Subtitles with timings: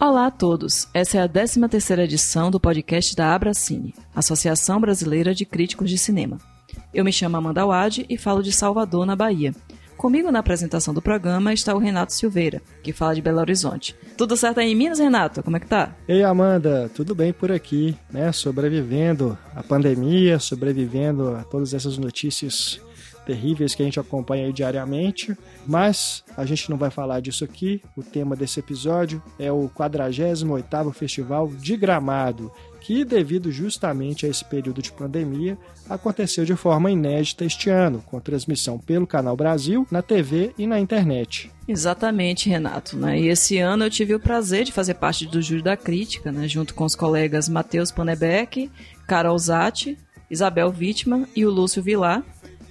[0.00, 0.86] Olá a todos.
[0.94, 6.38] Essa é a 13ª edição do podcast da Abracine, Associação Brasileira de Críticos de Cinema.
[6.94, 9.52] Eu me chamo Amanda Wade e falo de Salvador, na Bahia.
[9.96, 13.96] Comigo na apresentação do programa está o Renato Silveira, que fala de Belo Horizonte.
[14.16, 15.42] Tudo certo aí em Minas, Renato?
[15.42, 15.96] Como é que tá?
[16.06, 18.30] Ei, Amanda, tudo bem por aqui, né?
[18.30, 22.80] Sobrevivendo à pandemia, sobrevivendo a todas essas notícias
[23.28, 27.82] terríveis que a gente acompanha diariamente, mas a gente não vai falar disso aqui.
[27.94, 34.42] O tema desse episódio é o 48º Festival de Gramado, que devido justamente a esse
[34.42, 35.58] período de pandemia,
[35.90, 40.80] aconteceu de forma inédita este ano, com transmissão pelo Canal Brasil, na TV e na
[40.80, 41.50] internet.
[41.68, 42.96] Exatamente, Renato.
[42.96, 43.20] Né?
[43.20, 46.48] E esse ano eu tive o prazer de fazer parte do Júri da Crítica, né?
[46.48, 48.70] junto com os colegas Matheus Panebeck,
[49.06, 49.98] Carol Zatti,
[50.30, 52.22] Isabel Wittmann e o Lúcio Vilar,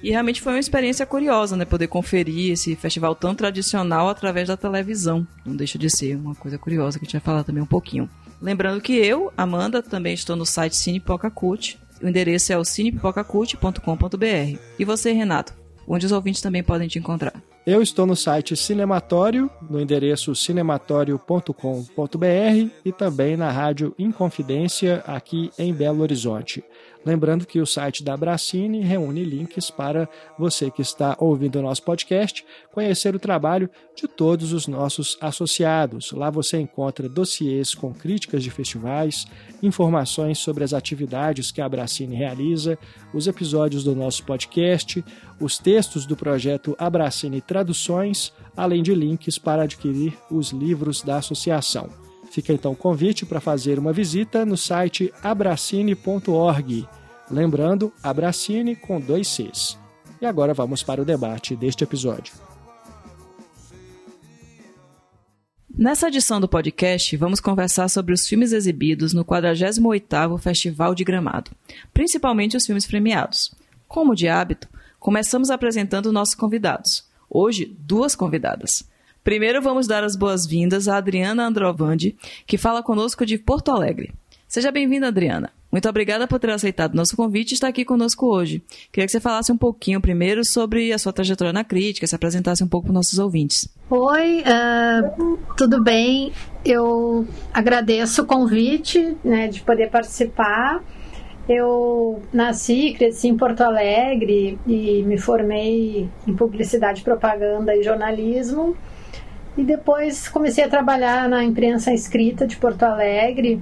[0.02, 1.66] e realmente foi uma experiência curiosa, né?
[1.66, 5.28] Poder conferir esse festival tão tradicional através da televisão.
[5.45, 8.09] Não deixa de ser uma coisa curiosa que a gente vai falar também um pouquinho.
[8.42, 11.02] Lembrando que eu, Amanda, também estou no site Cine
[11.34, 11.80] Cult.
[12.02, 14.59] O endereço é o cinepipocacult.com.br.
[14.78, 15.53] E você, Renato,
[15.88, 17.34] onde os ouvintes também podem te encontrar?
[17.66, 25.73] Eu estou no site Cinematório, no endereço cinematório.com.br e também na rádio Inconfidência, aqui em
[25.73, 26.64] Belo Horizonte.
[27.08, 31.81] Lembrando que o site da Bracine reúne links para você que está ouvindo o nosso
[31.81, 36.11] podcast conhecer o trabalho de todos os nossos associados.
[36.11, 39.25] Lá você encontra dossiês com críticas de festivais,
[39.63, 42.78] informações sobre as atividades que a Bracine realiza,
[43.13, 45.02] os episódios do nosso podcast,
[45.39, 52.06] os textos do projeto Abracine Traduções, além de links para adquirir os livros da associação.
[52.38, 56.88] Fica então o convite para fazer uma visita no site abracine.org.
[57.31, 59.75] Lembrando, Abracine com dois Cs.
[60.21, 62.35] E agora vamos para o debate deste episódio.
[65.75, 71.50] Nessa edição do podcast, vamos conversar sobre os filmes exibidos no 48º Festival de Gramado,
[71.91, 73.51] principalmente os filmes premiados.
[73.88, 74.69] Como de hábito,
[75.00, 77.03] começamos apresentando nossos convidados.
[77.28, 78.88] Hoje, duas convidadas.
[79.27, 82.15] Primeiro, vamos dar as boas-vindas a Adriana Androvandi,
[82.45, 84.13] que fala conosco de Porto Alegre.
[84.47, 85.51] Seja bem-vinda, Adriana.
[85.69, 88.63] Muito obrigada por ter aceitado nosso convite e estar aqui conosco hoje.
[88.89, 92.63] Queria que você falasse um pouquinho primeiro sobre a sua trajetória na crítica, se apresentasse
[92.63, 93.67] um pouco para os nossos ouvintes.
[93.89, 96.31] Oi, uh, tudo bem?
[96.63, 100.81] Eu agradeço o convite né, de poder participar.
[101.49, 108.73] Eu nasci, cresci em Porto Alegre e me formei em publicidade, propaganda e jornalismo.
[109.57, 113.59] E depois comecei a trabalhar na imprensa escrita de Porto Alegre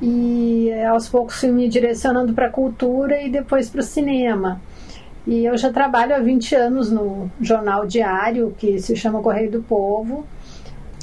[0.00, 4.60] e aos poucos fui me direcionando para a cultura e depois para o cinema.
[5.26, 9.62] E eu já trabalho há 20 anos no jornal diário que se chama Correio do
[9.62, 10.24] Povo.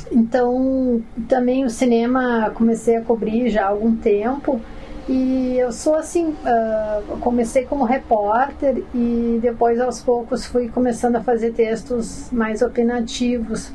[0.10, 4.62] Então, também o cinema comecei a cobrir já há algum tempo.
[5.10, 11.22] E eu sou assim, uh, comecei como repórter e depois aos poucos fui começando a
[11.22, 13.74] fazer textos mais opinativos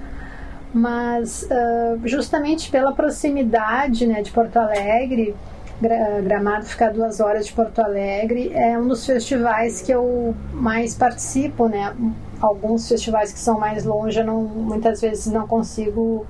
[0.77, 5.35] mas uh, justamente pela proximidade né, de Porto Alegre,
[6.23, 10.95] Gramado fica a duas horas de Porto Alegre, é um dos festivais que eu mais
[10.95, 11.95] participo, né?
[12.41, 16.27] Alguns festivais que são mais longe, eu não, muitas vezes não consigo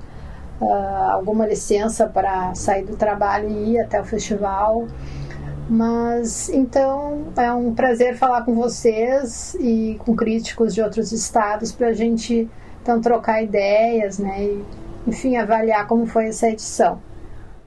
[0.61, 4.87] uh, alguma licença para sair do trabalho e ir até o festival.
[5.69, 11.87] Mas então é um prazer falar com vocês e com críticos de outros estados para
[11.87, 12.49] a gente
[12.87, 14.45] então trocar ideias, né?
[14.45, 14.63] E,
[15.05, 17.01] enfim, avaliar como foi essa edição.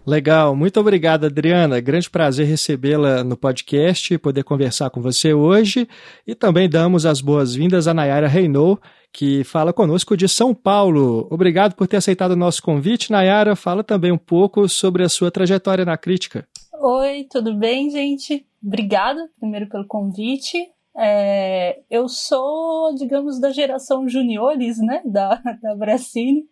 [0.07, 1.79] Legal, muito obrigado, Adriana.
[1.79, 5.87] Grande prazer recebê-la no podcast e poder conversar com você hoje.
[6.27, 8.81] E também damos as boas-vindas a Nayara Reinou,
[9.13, 11.29] que fala conosco de São Paulo.
[11.31, 13.13] Obrigado por ter aceitado o nosso convite.
[13.13, 16.49] Nayara, fala também um pouco sobre a sua trajetória na crítica.
[16.81, 18.47] Oi, tudo bem, gente?
[18.65, 20.57] Obrigada primeiro pelo convite.
[21.03, 26.45] É, eu sou, digamos, da geração juniores, né, da, da Bracine.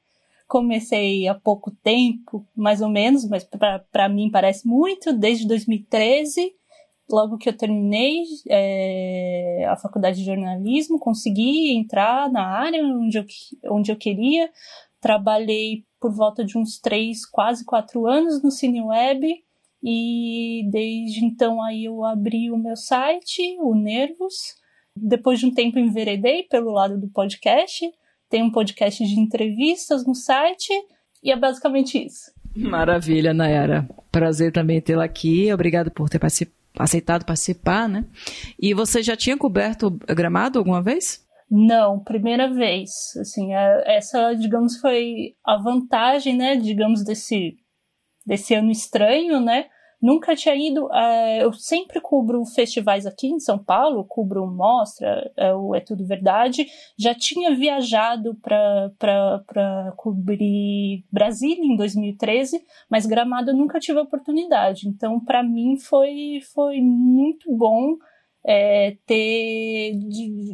[0.46, 3.46] Comecei há pouco tempo, mais ou menos, mas
[3.92, 6.50] para mim parece muito, desde 2013.
[7.10, 13.26] Logo que eu terminei é, a faculdade de jornalismo, consegui entrar na área onde eu,
[13.70, 14.50] onde eu queria.
[14.98, 19.44] Trabalhei por volta de uns três, quase quatro anos no Cine Web
[19.82, 24.34] e desde então aí eu abri o meu site, o Nervos.
[24.96, 27.88] Depois de um tempo enveredei pelo lado do podcast.
[28.28, 30.72] Tem um podcast de entrevistas no site
[31.22, 32.32] e é basicamente isso.
[32.56, 33.88] Maravilha, Nayara.
[34.10, 35.52] Prazer também tê-la aqui.
[35.52, 36.52] Obrigado por ter particip...
[36.76, 38.04] aceitado participar, né?
[38.60, 41.24] E você já tinha coberto gramado alguma vez?
[41.50, 42.90] Não, primeira vez.
[43.20, 47.56] Assim, é, essa, digamos, foi a vantagem, né, digamos, desse
[48.28, 49.64] desse ano estranho, né?
[50.00, 50.92] Nunca tinha ido.
[50.92, 56.06] É, eu sempre cubro festivais aqui em São Paulo, cubro Mostra, é, o É Tudo
[56.06, 56.66] Verdade.
[56.96, 64.86] Já tinha viajado para cobrir Brasília em 2013, mas Gramado eu nunca tive a oportunidade.
[64.86, 67.96] Então, para mim, foi, foi muito bom
[68.46, 69.92] é, ter,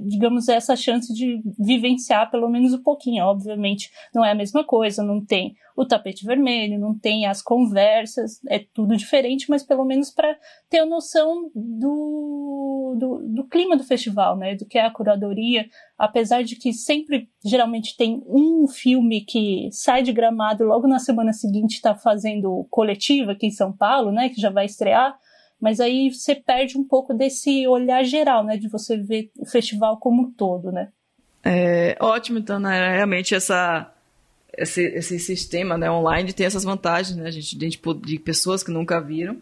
[0.06, 3.24] digamos, essa chance de vivenciar pelo menos um pouquinho.
[3.24, 8.40] Obviamente, não é a mesma coisa, não tem o tapete vermelho, não tem as conversas,
[8.48, 10.36] é tudo diferente, mas pelo menos para
[10.70, 14.54] ter a noção do, do, do, clima do festival, né?
[14.54, 15.66] Do que é a curadoria,
[15.98, 21.32] apesar de que sempre, geralmente, tem um filme que sai de gramado logo na semana
[21.32, 24.28] seguinte está fazendo coletiva aqui em São Paulo, né?
[24.28, 25.16] Que já vai estrear
[25.64, 29.96] mas aí você perde um pouco desse olhar geral, né, de você ver o festival
[29.96, 30.90] como um todo, né?
[31.42, 33.90] É, ótimo, então, né, realmente essa
[34.58, 39.00] esse, esse sistema né, online tem essas vantagens, né, gente, de, de pessoas que nunca
[39.00, 39.38] viram.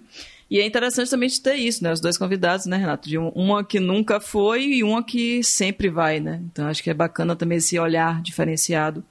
[0.49, 1.93] E é interessante também de ter isso, né?
[1.93, 3.09] Os dois convidados, né, Renato?
[3.09, 6.41] De uma que nunca foi e uma que sempre vai, né?
[6.53, 9.03] Então acho que é bacana também esse olhar diferenciado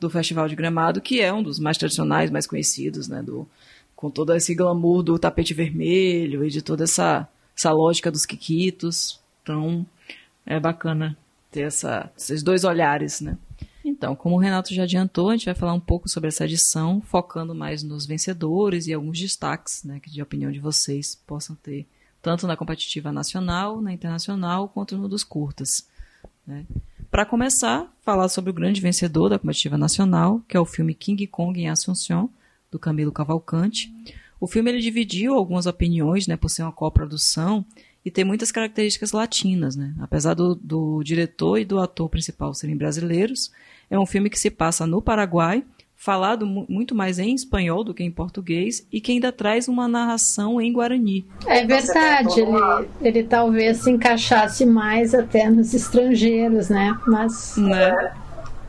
[0.00, 3.20] do Festival de Gramado, que é um dos mais tradicionais, mais conhecidos, né?
[3.20, 3.46] Do,
[3.96, 7.26] com todo esse glamour do tapete vermelho e de toda essa,
[7.56, 9.18] essa lógica dos quiquitos.
[9.42, 9.86] Então,
[10.44, 11.16] é bacana
[11.50, 13.38] ter essa, esses dois olhares, né?
[13.82, 17.00] Então, como o Renato já adiantou, a gente vai falar um pouco sobre essa edição,
[17.00, 21.86] focando mais nos vencedores e alguns destaques, né, que de opinião de vocês possam ter,
[22.20, 25.86] tanto na competitiva nacional, na internacional, quanto no dos curtas.
[26.44, 26.66] Né?
[27.10, 31.24] Para começar, falar sobre o grande vencedor da competitiva nacional, que é o filme King
[31.28, 32.28] Kong em Assunção,
[32.70, 33.92] do Camilo Cavalcante.
[34.40, 37.64] O filme ele dividiu algumas opiniões, né, por ser uma coprodução
[38.04, 39.92] e ter muitas características latinas, né?
[40.00, 43.50] Apesar do, do diretor e do ator principal serem brasileiros,
[43.90, 45.64] é um filme que se passa no Paraguai,
[45.96, 50.60] falado muito mais em espanhol do que em português e que ainda traz uma narração
[50.60, 51.26] em guarani.
[51.46, 56.96] É verdade, ele, ele talvez se encaixasse mais até nos estrangeiros, né?
[57.06, 58.14] Mas né?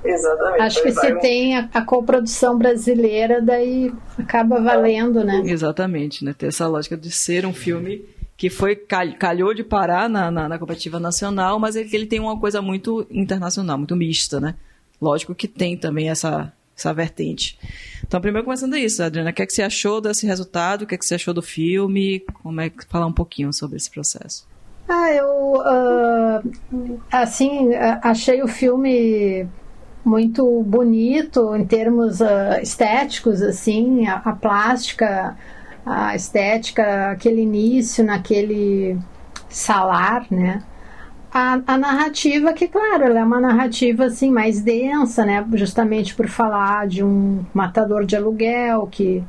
[0.09, 0.61] Exatamente.
[0.61, 5.43] Acho que se tem a, a coprodução brasileira, daí acaba valendo, né?
[5.45, 6.33] Exatamente, né?
[6.37, 8.05] Ter essa lógica de ser um filme
[8.37, 12.39] que foi calhou de parar na, na, na competitiva nacional, mas ele, ele tem uma
[12.39, 14.55] coisa muito internacional, muito mista, né?
[15.01, 17.57] Lógico que tem também essa, essa vertente.
[18.05, 20.83] Então, primeiro começando isso, Adriana, o que, é que você achou desse resultado?
[20.83, 22.19] O que, é que você achou do filme?
[22.41, 24.47] Como é que falar um pouquinho sobre esse processo?
[24.87, 29.45] Ah, eu uh, assim achei o filme
[30.07, 35.35] muito bonito em termos uh, estéticos, assim, a, a, plástica,
[35.85, 38.97] a estética, aquele início naquele
[39.49, 40.63] salar, né?
[41.31, 45.45] A, a, narrativa, que claro, ela é uma narrativa assim mais densa, né?
[45.53, 49.21] Justamente por falar de um matador de aluguel que,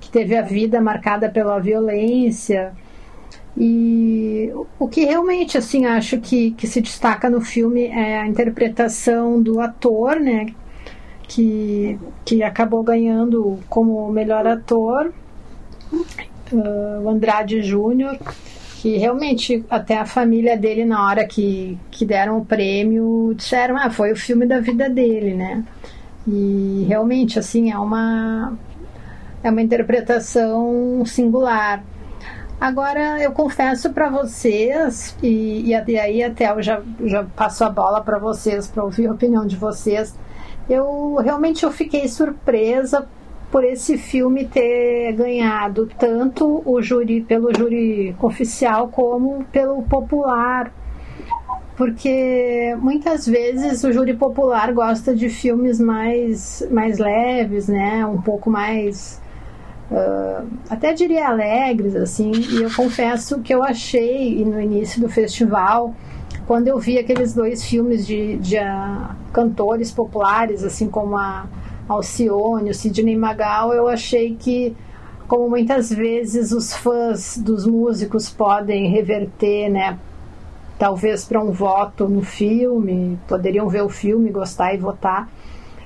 [0.00, 2.72] que teve a vida marcada pela violência,
[3.56, 9.42] e o que realmente assim acho que, que se destaca no filme é a interpretação
[9.42, 10.46] do ator, né?
[11.28, 15.12] Que, que acabou ganhando como melhor ator,
[16.52, 18.18] uh, o Andrade Júnior,
[18.80, 23.90] que realmente até a família dele, na hora que, que deram o prêmio, disseram: ah,
[23.90, 25.64] foi o filme da vida dele, né?
[26.26, 28.56] E realmente, assim, é uma,
[29.42, 31.84] é uma interpretação singular.
[32.62, 38.00] Agora, eu confesso para vocês, e, e, aí até eu já, já passo a bola
[38.00, 40.14] para vocês, para ouvir a opinião de vocês,
[40.70, 43.04] eu realmente eu fiquei surpresa
[43.50, 50.72] por esse filme ter ganhado tanto o júri pelo júri oficial como pelo popular.
[51.76, 58.06] Porque muitas vezes o júri popular gosta de filmes mais mais leves né?
[58.06, 59.20] Um pouco mais
[59.92, 65.94] uh, até diria alegres, assim, e eu confesso que eu achei no início do festival,
[66.46, 71.46] quando eu vi aqueles dois filmes de, de uh, cantores populares, assim como a
[71.88, 74.74] Alcione, o Sidney Magal, eu achei que
[75.28, 79.98] como muitas vezes os fãs dos músicos podem reverter, né,
[80.78, 85.30] talvez para um voto no filme, poderiam ver o filme, gostar e votar.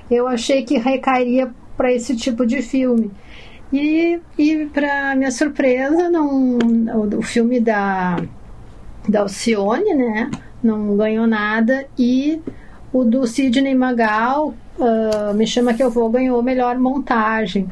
[0.09, 3.11] Eu achei que recairia para esse tipo de filme.
[3.71, 8.17] E, e para minha surpresa, não, o, o, filme da,
[9.07, 10.31] da Alcione, né,
[10.63, 11.85] não ganhou nada.
[11.97, 12.41] E
[12.93, 17.67] o do Sidney Magal, uh, Me Chama Que Eu Vou, ganhou melhor montagem.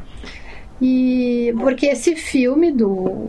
[0.80, 3.28] E porque esse filme do,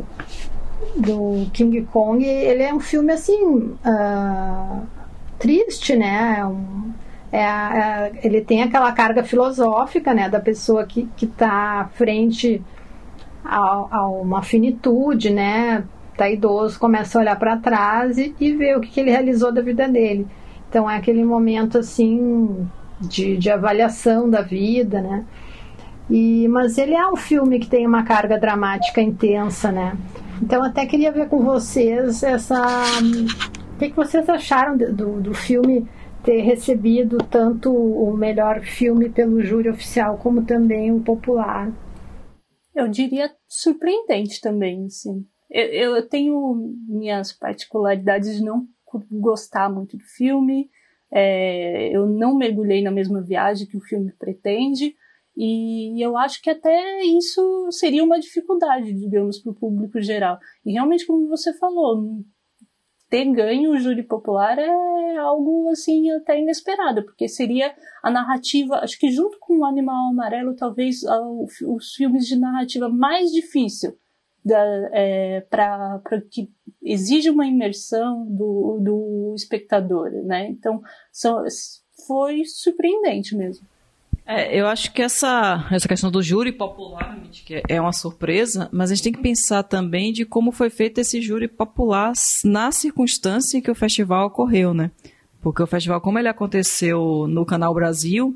[0.95, 3.41] do King Kong, ele é um filme assim
[3.86, 4.81] uh,
[5.39, 6.38] triste, né?
[6.39, 6.91] É um,
[7.31, 12.62] é, é, ele tem aquela carga filosófica, né, da pessoa que está frente
[13.43, 15.84] a, a uma finitude, né?
[16.15, 19.51] Tá idoso, começa a olhar para trás e, e ver o que, que ele realizou
[19.51, 20.27] da vida dele.
[20.69, 22.67] Então é aquele momento assim
[23.00, 25.25] de, de avaliação da vida, né?
[26.10, 29.96] E, mas ele é um filme que tem uma carga dramática intensa, né?
[30.41, 32.65] Então até queria ver com vocês essa.
[33.75, 35.88] O que, que vocês acharam do, do filme
[36.27, 41.72] ter recebido tanto o melhor filme pelo júri oficial como também o popular?
[42.75, 45.25] Eu diria surpreendente também, assim.
[45.50, 48.67] Eu, eu tenho minhas particularidades de não
[49.10, 50.69] gostar muito do filme.
[51.10, 54.93] É, eu não mergulhei na mesma viagem que o filme pretende.
[55.34, 60.38] E eu acho que até isso seria uma dificuldade, digamos, para o público geral.
[60.65, 62.22] E realmente, como você falou,
[63.09, 67.73] ter ganho o júri popular é algo assim até inesperado, porque seria
[68.03, 71.01] a narrativa, acho que junto com o Animal Amarelo, talvez
[71.65, 73.97] os filmes de narrativa mais difícil
[74.93, 76.49] é, para que
[76.81, 80.47] exige uma imersão do, do espectador, né?
[80.47, 81.43] Então são,
[82.05, 83.66] foi surpreendente mesmo.
[84.27, 88.91] É, eu acho que essa, essa questão do júri popular que é uma surpresa, mas
[88.91, 92.12] a gente tem que pensar também de como foi feito esse júri popular
[92.43, 94.91] na circunstância em que o festival ocorreu, né?
[95.41, 98.36] Porque o festival, como ele aconteceu no Canal Brasil,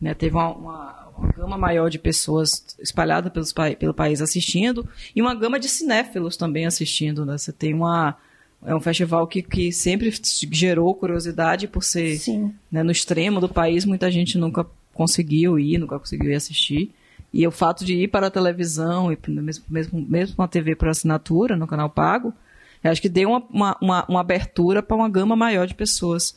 [0.00, 5.20] né, teve uma, uma, uma gama maior de pessoas espalhadas pelos, pelo país assistindo e
[5.20, 7.36] uma gama de cinéfilos também assistindo, né?
[7.36, 8.16] Você tem uma
[8.64, 10.12] é um festival que, que sempre
[10.50, 12.18] gerou curiosidade por ser
[12.70, 14.64] né, no extremo do país, muita gente nunca
[14.94, 16.90] conseguiu ir, nunca conseguiu ir assistir.
[17.32, 20.76] E o fato de ir para a televisão, e mesmo, mesmo, mesmo com a TV
[20.76, 22.32] por assinatura, no canal pago,
[22.82, 26.36] acho que deu uma, uma, uma, uma abertura para uma gama maior de pessoas.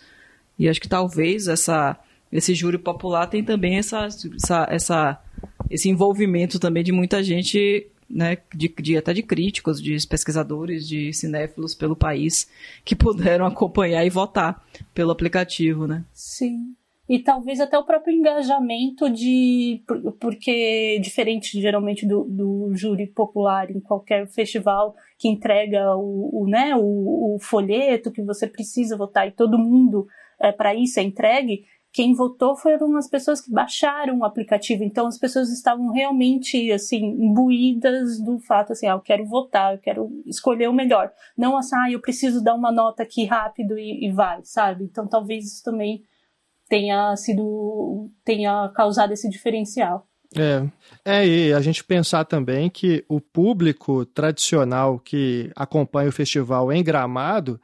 [0.57, 1.95] E acho que talvez essa,
[2.31, 5.21] esse júri popular tem também essa, essa, essa,
[5.69, 11.13] esse envolvimento também de muita gente, né, de, de, até de críticos, de pesquisadores, de
[11.13, 12.49] cinéfilos pelo país,
[12.83, 16.03] que puderam acompanhar e votar pelo aplicativo, né?
[16.11, 16.75] Sim
[17.09, 19.81] e talvez até o próprio engajamento de
[20.19, 26.75] porque diferente geralmente do, do júri popular em qualquer festival que entrega o, o né
[26.75, 30.07] o, o, folheto que você precisa votar e todo mundo
[30.39, 31.65] é, para isso é entregue
[31.97, 34.83] quem votou foram as pessoas que baixaram o aplicativo.
[34.83, 39.79] Então as pessoas estavam realmente assim imbuídas do fato assim ah, eu quero votar eu
[39.79, 41.11] quero escolher o melhor.
[41.35, 44.83] Não assim ah, eu preciso dar uma nota aqui rápido e, e vai sabe?
[44.83, 46.03] Então talvez isso também
[46.67, 50.07] tenha sido tenha causado esse diferencial.
[50.35, 50.67] É,
[51.05, 56.83] é, e a gente pensar também que o público tradicional que acompanha o festival em
[56.83, 57.59] Gramado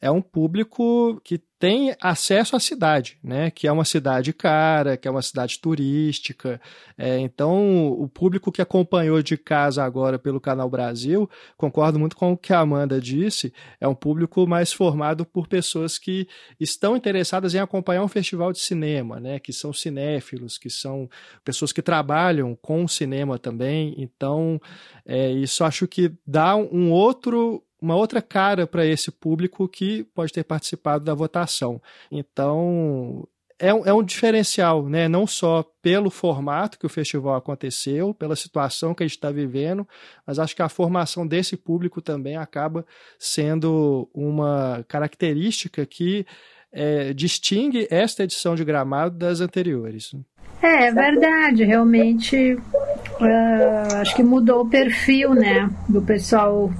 [0.00, 3.50] é um público que tem acesso à cidade, né?
[3.50, 6.60] Que é uma cidade cara, que é uma cidade turística.
[6.98, 12.32] É, então, o público que acompanhou de casa agora pelo Canal Brasil, concordo muito com
[12.32, 16.28] o que a Amanda disse, é um público mais formado por pessoas que
[16.60, 19.38] estão interessadas em acompanhar um festival de cinema, né?
[19.38, 21.08] Que são cinéfilos, que são
[21.42, 23.94] pessoas que trabalham com cinema também.
[23.96, 24.60] Então,
[25.06, 30.32] é, isso acho que dá um outro uma outra cara para esse público que pode
[30.32, 31.82] ter participado da votação.
[32.10, 35.06] Então, é um, é um diferencial, né?
[35.06, 39.86] não só pelo formato que o festival aconteceu, pela situação que a gente está vivendo,
[40.26, 42.86] mas acho que a formação desse público também acaba
[43.18, 46.26] sendo uma característica que
[46.72, 50.16] é, distingue esta edição de Gramado das anteriores.
[50.62, 56.72] É, é verdade, realmente uh, acho que mudou o perfil né, do pessoal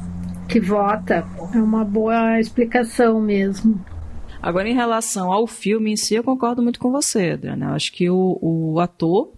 [0.49, 1.27] que vota.
[1.55, 3.85] É uma boa explicação mesmo.
[4.43, 7.67] Agora, em relação ao filme em si, eu concordo muito com você, Adriana.
[7.67, 9.33] Eu acho que o, o ator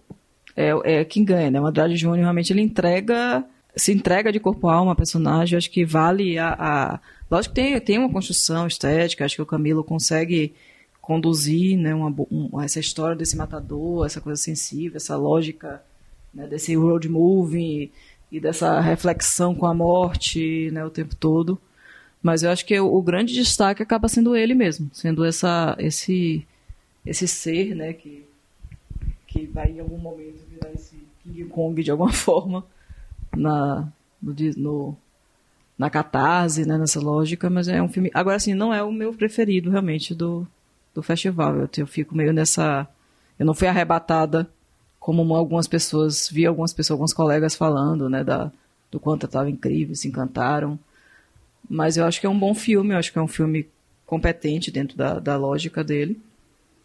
[0.55, 1.61] é, é, quem ganha, né?
[1.61, 3.45] O Andrade Júnior realmente ele entrega,
[3.75, 5.55] se entrega de corpo a alma a personagem.
[5.55, 6.99] Eu acho que vale a, a.
[7.29, 10.53] Lógico que tem, tem uma construção estética, acho que o Camilo consegue
[10.99, 15.81] conduzir né, uma, um, essa história desse matador, essa coisa sensível, essa lógica
[16.33, 17.93] né, desse road movie
[18.31, 21.59] e dessa reflexão com a morte né, o tempo todo.
[22.21, 26.45] Mas eu acho que o, grande destaque acaba sendo ele mesmo, sendo essa, esse,
[27.05, 28.25] esse ser né, que,
[29.27, 32.65] que vai em algum momento virar esse King Kong de alguma forma
[33.35, 33.87] na,
[34.21, 34.97] no, no,
[35.77, 38.09] na catarse, né, nessa lógica, mas é um filme.
[38.13, 40.45] Agora, assim, não é o meu preferido realmente do,
[40.93, 41.55] do festival.
[41.55, 42.87] Eu, eu fico meio nessa.
[43.37, 44.49] Eu não fui arrebatada
[45.07, 48.51] como algumas pessoas, vi algumas pessoas, alguns colegas falando, né, da,
[48.91, 50.77] do quanto estava incrível, se encantaram.
[51.69, 53.69] Mas eu acho que é um bom filme, eu acho que é um filme
[54.05, 56.19] competente dentro da, da lógica dele.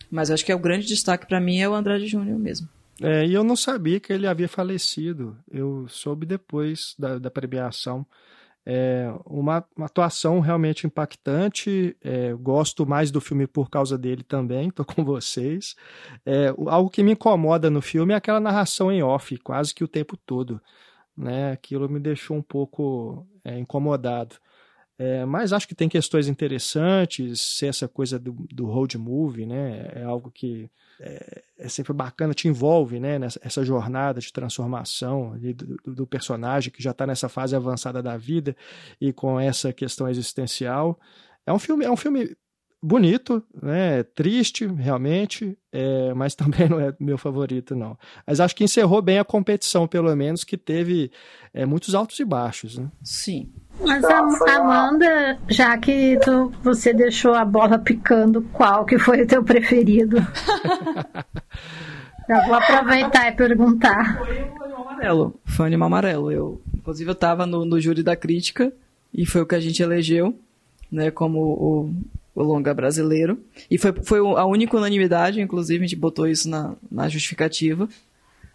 [0.09, 2.69] Mas eu acho que é o grande destaque para mim é o Andrade Júnior mesmo.
[3.01, 5.37] É, e eu não sabia que ele havia falecido.
[5.51, 8.07] Eu soube depois da, da premiação.
[8.65, 11.97] É uma, uma, atuação realmente impactante.
[12.01, 15.75] É, gosto mais do filme por causa dele também, estou com vocês.
[16.25, 19.89] É, algo que me incomoda no filme é aquela narração em off, quase que o
[19.89, 20.61] tempo todo.
[21.17, 21.53] Né?
[21.53, 24.37] Aquilo me deixou um pouco é, incomodado.
[25.03, 29.91] É, mas acho que tem questões interessantes, ser essa coisa do, do road movie, né?
[29.97, 33.19] É algo que é, é sempre bacana, te envolve, né?
[33.19, 38.17] Nessa essa jornada de transformação do, do, personagem que já está nessa fase avançada da
[38.17, 38.57] vida
[39.01, 41.01] e com essa questão existencial.
[41.45, 42.37] É um filme, é um filme
[42.81, 44.05] bonito, né?
[44.05, 47.99] Triste, realmente, é, mas também não é meu favorito, não.
[48.25, 51.11] Mas acho que encerrou bem a competição, pelo menos, que teve
[51.53, 52.89] é, muitos altos e baixos, né?
[53.03, 53.53] Sim.
[53.81, 54.19] Mas a
[54.57, 60.17] Amanda, já que tu, você deixou a bola picando, qual que foi o teu preferido?
[62.29, 64.19] Já vou aproveitar e perguntar.
[64.19, 65.41] Foi o Animal Amarelo.
[65.45, 66.33] Foi o Animal Amarelo.
[66.33, 68.73] Eu, inclusive, eu estava no, no júri da crítica
[69.13, 70.39] e foi o que a gente elegeu,
[70.91, 71.95] né, como o,
[72.35, 73.39] o longa brasileiro.
[73.71, 77.89] E foi, foi a única unanimidade, inclusive, a gente botou isso na, na justificativa.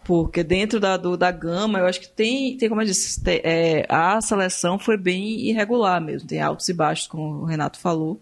[0.08, 3.42] Porque dentro da, do, da gama, eu acho que tem, tem como eu disse, tem,
[3.44, 6.26] é, a seleção foi bem irregular mesmo.
[6.26, 8.18] Tem altos e baixos, como o Renato falou.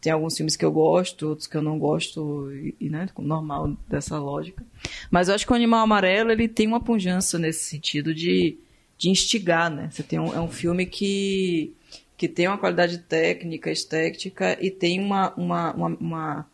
[0.00, 4.18] Tem alguns filmes que eu gosto, outros que eu não gosto, e, né, normal dessa
[4.18, 4.64] lógica.
[5.10, 8.56] Mas eu acho que o Animal Amarelo ele tem uma pujança nesse sentido de,
[8.96, 9.90] de instigar, né?
[9.92, 11.74] Você tem um, é um filme que
[12.16, 16.46] que tem uma qualidade técnica, estética e tem uma, uma, uma, uma,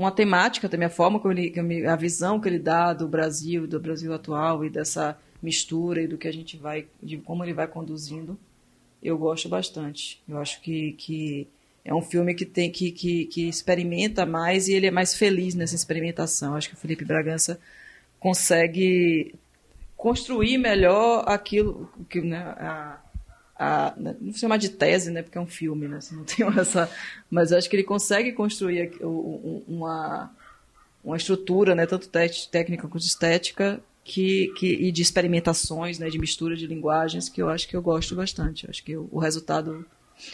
[0.00, 3.78] uma temática também, a forma como ele, a visão que ele dá do Brasil, do
[3.78, 7.68] Brasil atual e dessa mistura e do que a gente vai, de como ele vai
[7.68, 8.38] conduzindo,
[9.02, 10.22] eu gosto bastante.
[10.26, 11.46] Eu acho que, que
[11.84, 15.54] é um filme que tem que, que, que experimenta mais e ele é mais feliz
[15.54, 16.52] nessa experimentação.
[16.52, 17.60] Eu acho que o Felipe Bragança
[18.18, 19.34] consegue
[19.98, 22.98] construir melhor aquilo que né, a,
[23.60, 26.46] a, né, não vou chamar de tese, né, porque é um filme, né, não tem
[26.58, 26.90] essa,
[27.30, 30.34] mas acho que ele consegue construir uma,
[31.04, 36.56] uma estrutura, né, tanto técnica quanto estética, que, que, e de experimentações, né, de mistura
[36.56, 38.64] de linguagens, que eu acho que eu gosto bastante.
[38.64, 39.84] Eu acho que o, o resultado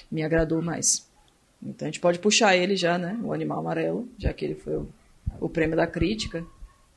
[0.08, 1.10] me agradou mais.
[1.60, 4.76] Então a gente pode puxar ele já, né, o Animal Amarelo, já que ele foi
[4.76, 4.88] o,
[5.40, 6.46] o prêmio da crítica.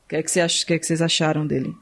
[0.05, 1.75] O que é que, você acha, que, é que vocês acharam dele?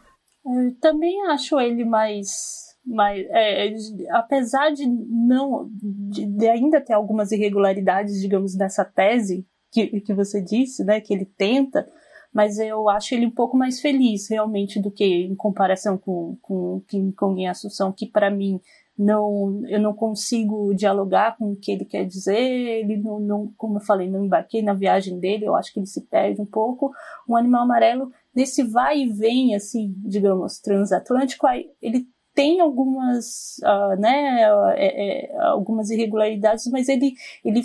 [0.45, 3.75] Eu também acho ele mais mas é, é
[4.11, 10.41] apesar de não de, de, ainda ter algumas irregularidades, digamos, nessa tese que, que você
[10.41, 11.87] disse, né, que ele tenta,
[12.33, 16.81] mas eu acho ele um pouco mais feliz realmente do que em comparação com com
[16.87, 18.61] King Kong em Assunção, que para mim
[18.97, 23.77] não eu não consigo dialogar com o que ele quer dizer, ele não, não como
[23.77, 26.91] eu falei, não embarquei na viagem dele, eu acho que ele se perde um pouco.
[27.27, 31.45] Um animal amarelo nesse vai e vem assim, digamos, transatlântico,
[31.81, 34.43] ele tem algumas, uh, né,
[34.75, 37.63] é, é, algumas irregularidades, mas ele, ele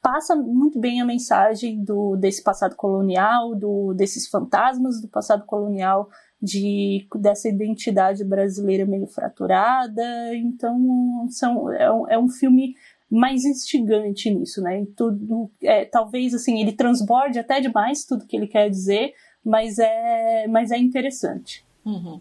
[0.00, 6.08] passa muito bem a mensagem do desse passado colonial, do desses fantasmas do passado colonial,
[6.40, 10.04] de dessa identidade brasileira meio fraturada.
[10.36, 12.76] Então, são, é, um, é um filme
[13.10, 14.86] mais instigante nisso, né?
[14.96, 19.12] tudo, é, talvez assim ele transborde até demais tudo que ele quer dizer,
[19.44, 21.66] mas é, mas é interessante.
[21.84, 22.20] Uhum.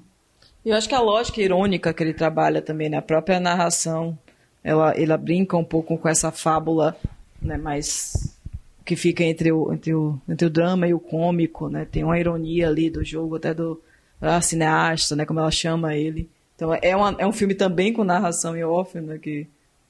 [0.64, 2.98] Eu acho que a lógica irônica que ele trabalha também, né?
[2.98, 4.18] A própria narração,
[4.64, 6.96] ela, ela brinca um pouco com essa fábula,
[7.42, 7.58] né?
[7.58, 8.38] Mais
[8.86, 11.86] que fica entre o, entre o, entre o drama e o cômico, né?
[11.90, 13.82] Tem uma ironia ali do jogo, até do
[14.20, 15.26] a cineasta, né?
[15.26, 16.30] Como ela chama ele.
[16.56, 19.18] Então é, uma, é um filme também com narração em off, né?
[19.18, 19.48] Que,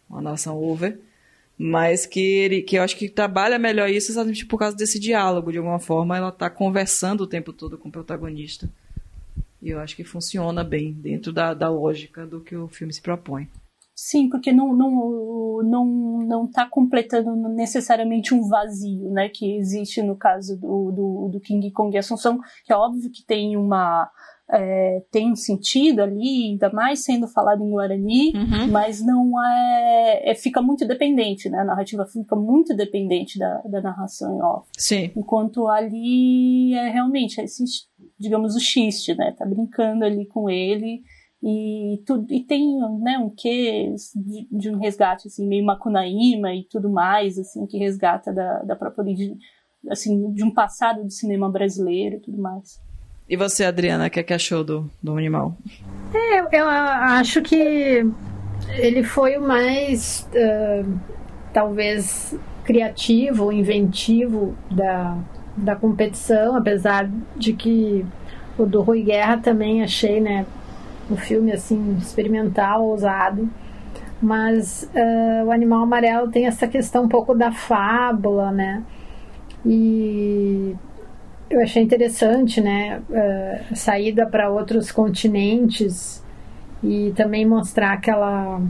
[0.09, 0.97] uma narração over,
[1.57, 5.51] mas que ele, que eu acho que trabalha melhor isso exatamente por causa desse diálogo.
[5.51, 8.69] De alguma forma, ela está conversando o tempo todo com o protagonista.
[9.61, 13.01] E eu acho que funciona bem dentro da, da lógica do que o filme se
[13.01, 13.47] propõe.
[13.93, 15.85] Sim, porque não não não
[16.25, 21.69] não está completando necessariamente um vazio, né, que existe no caso do, do, do King
[21.71, 24.09] Kong e Assunção, que é óbvio que tem uma
[24.51, 28.67] é, tem um sentido ali, ainda mais sendo falado em Guarani, uhum.
[28.69, 31.59] mas não é, é, fica muito dependente, né?
[31.59, 34.67] A narrativa fica muito dependente da, da narração em off.
[34.77, 35.11] Sim.
[35.15, 37.63] Enquanto ali é realmente é esse,
[38.21, 39.33] digamos, o xiste, né?
[39.37, 41.03] Tá brincando ali com ele
[41.43, 46.63] e tudo e tem né um quê de, de, um resgate assim meio macunaíma e
[46.65, 49.39] tudo mais assim que resgata da, da própria origem
[49.89, 52.79] assim de um passado do cinema brasileiro e tudo mais
[53.31, 55.55] e você, Adriana, o que, é que achou do, do animal?
[56.13, 58.05] É, eu, eu acho que
[58.77, 60.99] ele foi o mais, uh,
[61.53, 65.17] talvez, criativo, inventivo da,
[65.55, 68.05] da competição, apesar de que
[68.57, 70.45] o do Rui Guerra também achei, né,
[71.09, 73.49] um filme assim experimental, ousado.
[74.21, 78.83] Mas uh, o Animal Amarelo tem essa questão um pouco da fábula, né?
[79.65, 80.75] E
[81.49, 86.23] eu achei interessante, né, uh, saída para outros continentes
[86.83, 88.61] e também mostrar aquela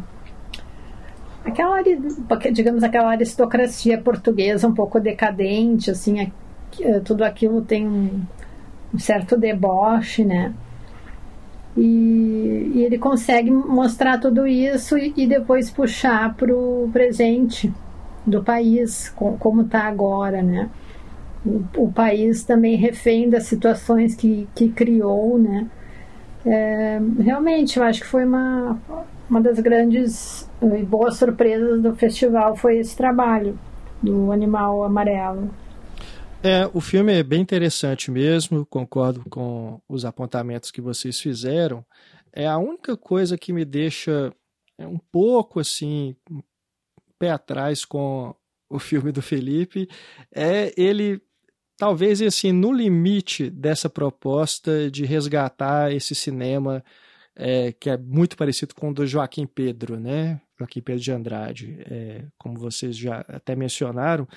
[1.43, 1.81] aquela
[2.51, 6.19] digamos aquela aristocracia portuguesa um pouco decadente assim
[7.03, 8.21] tudo aquilo tem um,
[8.93, 10.53] um certo deboche né?
[11.75, 17.71] E, e, ele consegue mostrar tudo isso e, e depois puxar para o presente
[18.25, 20.69] do país com, como está agora né?
[21.45, 25.67] O, o, país também refém das situações que, que criou né?
[26.45, 28.77] É, realmente eu acho que foi uma
[29.31, 33.57] uma das grandes e boas surpresas do festival foi esse trabalho
[34.03, 35.49] do animal amarelo.
[36.43, 41.85] É, o filme é bem interessante mesmo, concordo com os apontamentos que vocês fizeram.
[42.33, 44.33] É a única coisa que me deixa
[44.75, 46.15] é, um pouco assim
[47.19, 48.33] pé atrás com
[48.67, 49.87] o filme do Felipe
[50.33, 51.21] é ele
[51.77, 56.83] talvez assim no limite dessa proposta de resgatar esse cinema
[57.35, 60.41] é, que é muito parecido com o do Joaquim Pedro, né?
[60.57, 64.27] Joaquim Pedro de Andrade, é, como vocês já até mencionaram,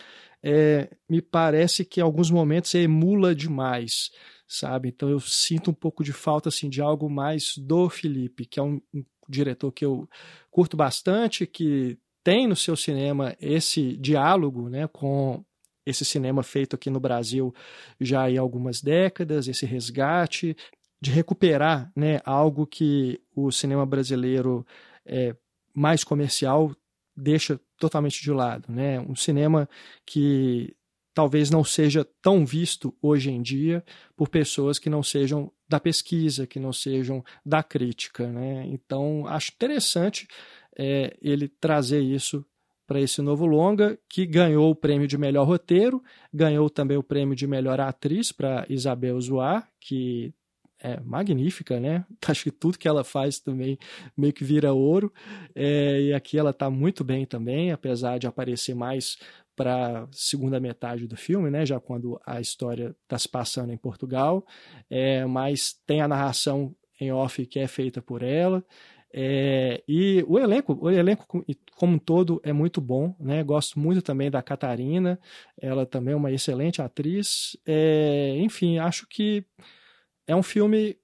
[0.46, 4.11] é, me parece que em alguns momentos emula demais,
[4.46, 4.90] sabe?
[4.90, 8.62] Então eu sinto um pouco de falta assim de algo mais do Felipe, que é
[8.62, 10.07] um, um diretor que eu
[10.50, 15.42] curto bastante, que tem no seu cinema esse diálogo, né, com
[15.87, 17.54] esse cinema feito aqui no Brasil
[17.98, 20.54] já há algumas décadas, esse resgate,
[21.00, 24.66] de recuperar né, algo que o cinema brasileiro
[25.07, 25.35] é,
[25.74, 26.74] mais comercial
[27.16, 28.70] deixa totalmente de lado.
[28.70, 29.00] Né?
[29.00, 29.68] Um cinema
[30.06, 30.74] que
[31.14, 33.84] talvez não seja tão visto hoje em dia
[34.16, 38.26] por pessoas que não sejam da pesquisa, que não sejam da crítica.
[38.26, 38.66] Né?
[38.66, 40.26] Então, acho interessante
[40.76, 42.44] é, ele trazer isso
[42.87, 47.34] para esse novo longa, que ganhou o prêmio de melhor roteiro, ganhou também o prêmio
[47.34, 50.34] de melhor atriz para Isabel Zoar, que
[50.85, 52.05] é magnífica, né?
[52.29, 53.79] Acho que tudo que ela faz também
[54.14, 55.11] meio que vira ouro.
[55.55, 59.16] É, e aqui ela está muito bem também, apesar de aparecer mais
[59.57, 61.64] para segunda metade do filme, né?
[61.64, 64.44] Já quando a história está se passando em Portugal.
[64.90, 68.62] É, mas tem a narração em off que é feita por ela.
[69.16, 71.44] É, e o elenco, o elenco
[71.77, 73.42] como um todo é muito bom, né?
[73.42, 75.20] Gosto muito também da Catarina,
[75.57, 77.57] ela também é uma excelente atriz.
[77.64, 79.47] É, enfim, acho que
[80.26, 80.96] é um filme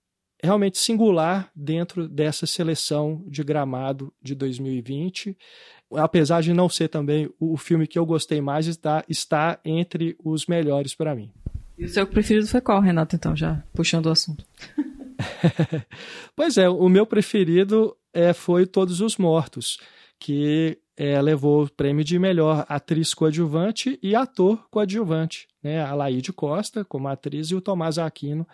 [0.42, 5.36] realmente singular dentro dessa seleção de Gramado de 2020.
[5.94, 10.46] Apesar de não ser também o filme que eu gostei mais, está, está entre os
[10.46, 11.30] melhores para mim.
[11.76, 14.44] E o seu preferido foi qual, Renato, então, já puxando o assunto?
[16.36, 19.78] pois é, o meu preferido é, foi Todos os Mortos,
[20.18, 25.48] que é, levou o prêmio de melhor atriz coadjuvante e ator coadjuvante.
[25.62, 25.82] Né?
[25.82, 28.46] A Laíde Costa como atriz e o Tomás Aquino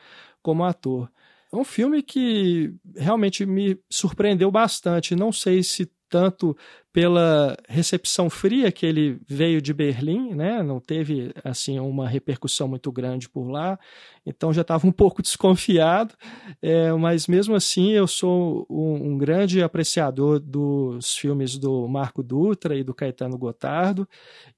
[0.42, 1.10] como ator.
[1.52, 5.14] É um filme que realmente me surpreendeu bastante.
[5.14, 6.56] Não sei se tanto
[6.92, 10.62] pela recepção fria que ele veio de Berlim, né?
[10.62, 13.78] Não teve assim uma repercussão muito grande por lá,
[14.24, 16.14] então já estava um pouco desconfiado.
[16.62, 22.76] É, mas mesmo assim, eu sou um, um, grande apreciador dos filmes do Marco Dutra
[22.76, 24.08] e do Caetano Gotardo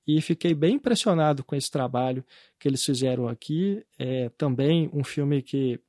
[0.07, 2.25] e fiquei bem impressionado com esse trabalho
[2.59, 3.83] que eles fizeram aqui.
[3.99, 5.81] É também um filme que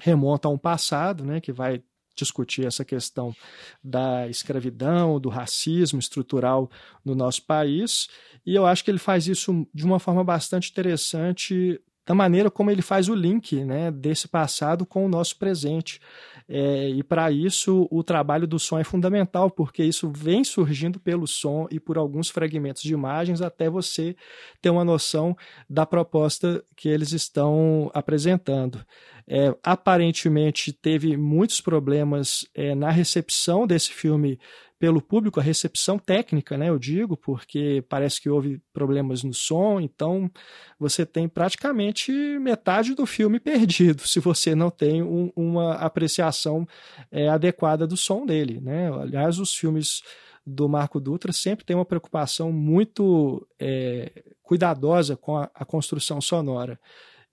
[0.00, 1.40] remonta a um passado, né?
[1.40, 1.82] Que vai
[2.16, 3.34] discutir essa questão
[3.82, 6.68] da escravidão, do racismo estrutural
[7.04, 8.08] no nosso país.
[8.44, 12.70] E eu acho que ele faz isso de uma forma bastante interessante da maneira como
[12.70, 16.00] ele faz o link né, desse passado com o nosso presente.
[16.48, 21.26] É, e para isso o trabalho do som é fundamental, porque isso vem surgindo pelo
[21.26, 24.16] som e por alguns fragmentos de imagens até você
[24.62, 25.36] ter uma noção
[25.68, 28.82] da proposta que eles estão apresentando.
[29.30, 34.38] É, aparentemente teve muitos problemas é, na recepção desse filme
[34.78, 39.80] pelo público, a recepção técnica, né, eu digo, porque parece que houve problemas no som,
[39.80, 40.30] então
[40.78, 46.66] você tem praticamente metade do filme perdido se você não tem um, uma apreciação
[47.10, 48.60] é, adequada do som dele.
[48.60, 48.88] Né?
[48.92, 50.02] Aliás, os filmes
[50.46, 54.10] do Marco Dutra sempre têm uma preocupação muito é,
[54.42, 56.80] cuidadosa com a, a, construção sonora.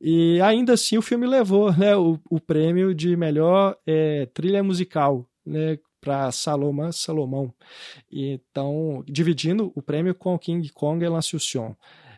[0.07, 5.27] E ainda assim o filme levou né, o, o prêmio de melhor é, trilha musical,
[5.43, 7.51] né, para Salomão Salomão.
[8.11, 11.73] Então, dividindo o prêmio com King Kong e Lanciucion.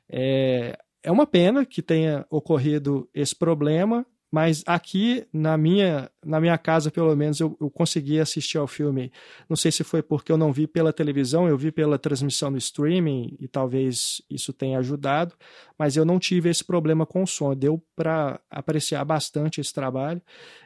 [0.09, 6.57] É, é uma pena que tenha ocorrido esse problema, mas aqui na minha, na minha
[6.57, 9.11] casa, pelo menos, eu, eu consegui assistir ao filme.
[9.49, 12.57] Não sei se foi porque eu não vi pela televisão, eu vi pela transmissão no
[12.57, 15.33] streaming e talvez isso tenha ajudado,
[15.77, 17.55] mas eu não tive esse problema com o som.
[17.55, 20.21] Deu para apreciar bastante esse trabalho.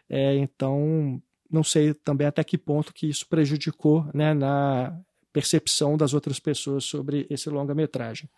[0.10, 5.00] É, então, não sei também até que ponto que isso prejudicou né, na
[5.32, 8.30] percepção das outras pessoas sobre esse longa-metragem.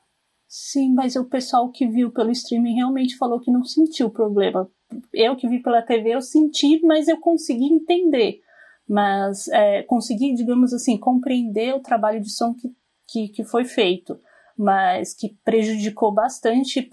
[0.47, 4.69] Sim, mas o pessoal que viu pelo streaming realmente falou que não sentiu problema.
[5.13, 8.41] Eu que vi pela TV, eu senti, mas eu consegui entender.
[8.87, 12.73] Mas é, consegui, digamos assim, compreender o trabalho de som que,
[13.07, 14.19] que, que foi feito.
[14.57, 16.87] Mas que prejudicou bastante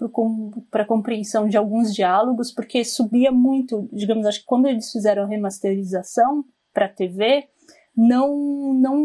[0.71, 5.23] para a compreensão de alguns diálogos, porque subia muito, digamos, acho que quando eles fizeram
[5.23, 7.47] a remasterização para TV,
[7.95, 8.97] não não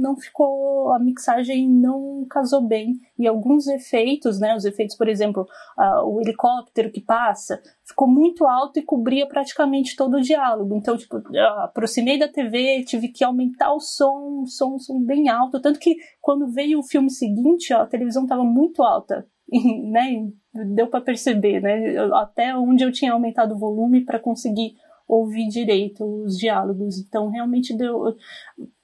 [0.00, 3.00] não ficou a mixagem não casou bem.
[3.18, 5.46] E alguns efeitos né os efeitos por exemplo
[5.78, 10.76] uh, o helicóptero que passa ficou muito alto e cobria praticamente todo o diálogo.
[10.76, 11.22] Então tipo
[11.62, 15.60] aproximei da TV tive que aumentar o som o som, som bem alto.
[15.60, 19.26] Tanto que quando veio o filme seguinte ó, a televisão estava muito alta.
[19.52, 20.28] Né
[20.74, 24.74] deu para perceber né até onde eu tinha aumentado o volume para conseguir
[25.06, 26.98] ouvir direito os diálogos.
[26.98, 28.16] Então, realmente deu.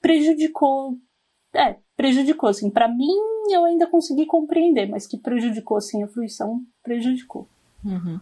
[0.01, 0.97] prejudicou.
[1.55, 2.71] É, prejudicou, assim.
[2.71, 3.15] Para mim,
[3.51, 7.47] eu ainda consegui compreender, mas que prejudicou, assim, a fruição, prejudicou.
[7.85, 8.21] Uhum.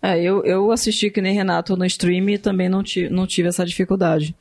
[0.00, 3.64] É, eu, eu assisti que nem Renato no stream e também não, não tive essa
[3.64, 4.34] dificuldade.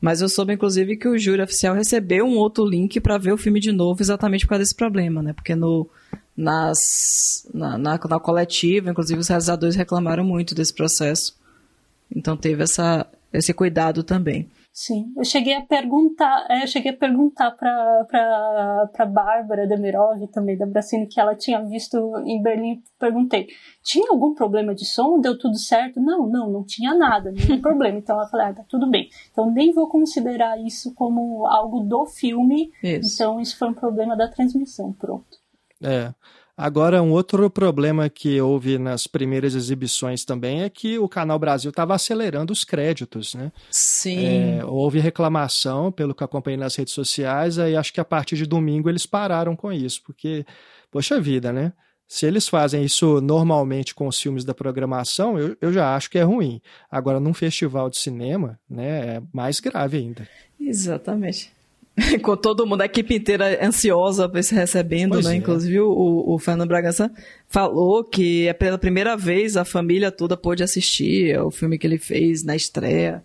[0.00, 3.38] Mas eu soube, inclusive, que o júri oficial recebeu um outro link para ver o
[3.38, 5.32] filme de novo exatamente por causa desse problema, né?
[5.32, 5.88] Porque no,
[6.36, 11.36] nas, na, na, na coletiva, inclusive, os realizadores reclamaram muito desse processo.
[12.14, 14.48] Então teve essa, esse cuidado também.
[14.74, 20.56] Sim, eu cheguei a perguntar, é, eu cheguei a perguntar para para Bárbara Demirov também
[20.56, 22.82] da Bracini que ela tinha visto em Berlim.
[22.98, 23.48] Perguntei,
[23.84, 25.20] tinha algum problema de som?
[25.20, 26.00] Deu tudo certo?
[26.00, 27.98] Não, não, não tinha nada, nenhum problema.
[27.98, 29.10] Então ela falou, ah, tá tudo bem.
[29.30, 32.72] Então nem vou considerar isso como algo do filme.
[32.82, 33.12] Isso.
[33.12, 35.36] Então isso foi um problema da transmissão, pronto.
[35.82, 36.14] É.
[36.56, 41.70] Agora, um outro problema que houve nas primeiras exibições também é que o Canal Brasil
[41.70, 43.50] estava acelerando os créditos, né?
[43.70, 44.58] Sim.
[44.58, 48.44] É, houve reclamação, pelo que acompanhei nas redes sociais, aí acho que a partir de
[48.44, 50.44] domingo eles pararam com isso, porque,
[50.90, 51.72] poxa vida, né?
[52.06, 56.18] Se eles fazem isso normalmente com os filmes da programação, eu, eu já acho que
[56.18, 56.60] é ruim.
[56.90, 60.28] Agora, num festival de cinema, né, é mais grave ainda.
[60.60, 61.50] Exatamente.
[62.22, 65.34] com todo mundo, a equipe inteira ansiosa para se recebendo, pois né?
[65.34, 65.36] É.
[65.36, 67.10] Inclusive o, o Fernando Bragança
[67.48, 71.98] falou que é pela primeira vez a família toda pôde assistir o filme que ele
[71.98, 73.22] fez na estreia.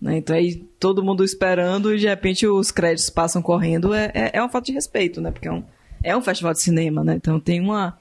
[0.00, 0.18] Né?
[0.18, 3.92] Então aí todo mundo esperando e de repente os créditos passam correndo.
[3.92, 5.30] É, é, é uma falta de respeito, né?
[5.30, 5.64] Porque é um,
[6.02, 7.14] é um festival de cinema, né?
[7.16, 7.98] Então tem uma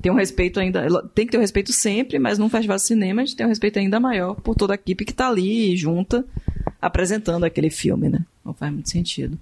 [0.00, 0.86] tem um respeito ainda.
[1.14, 3.48] Tem que ter um respeito sempre, mas num festival de cinema a gente tem um
[3.48, 6.24] respeito ainda maior por toda a equipe que está ali junta
[6.80, 8.20] apresentando aquele filme, né?
[8.48, 9.38] Não faz muito sentido.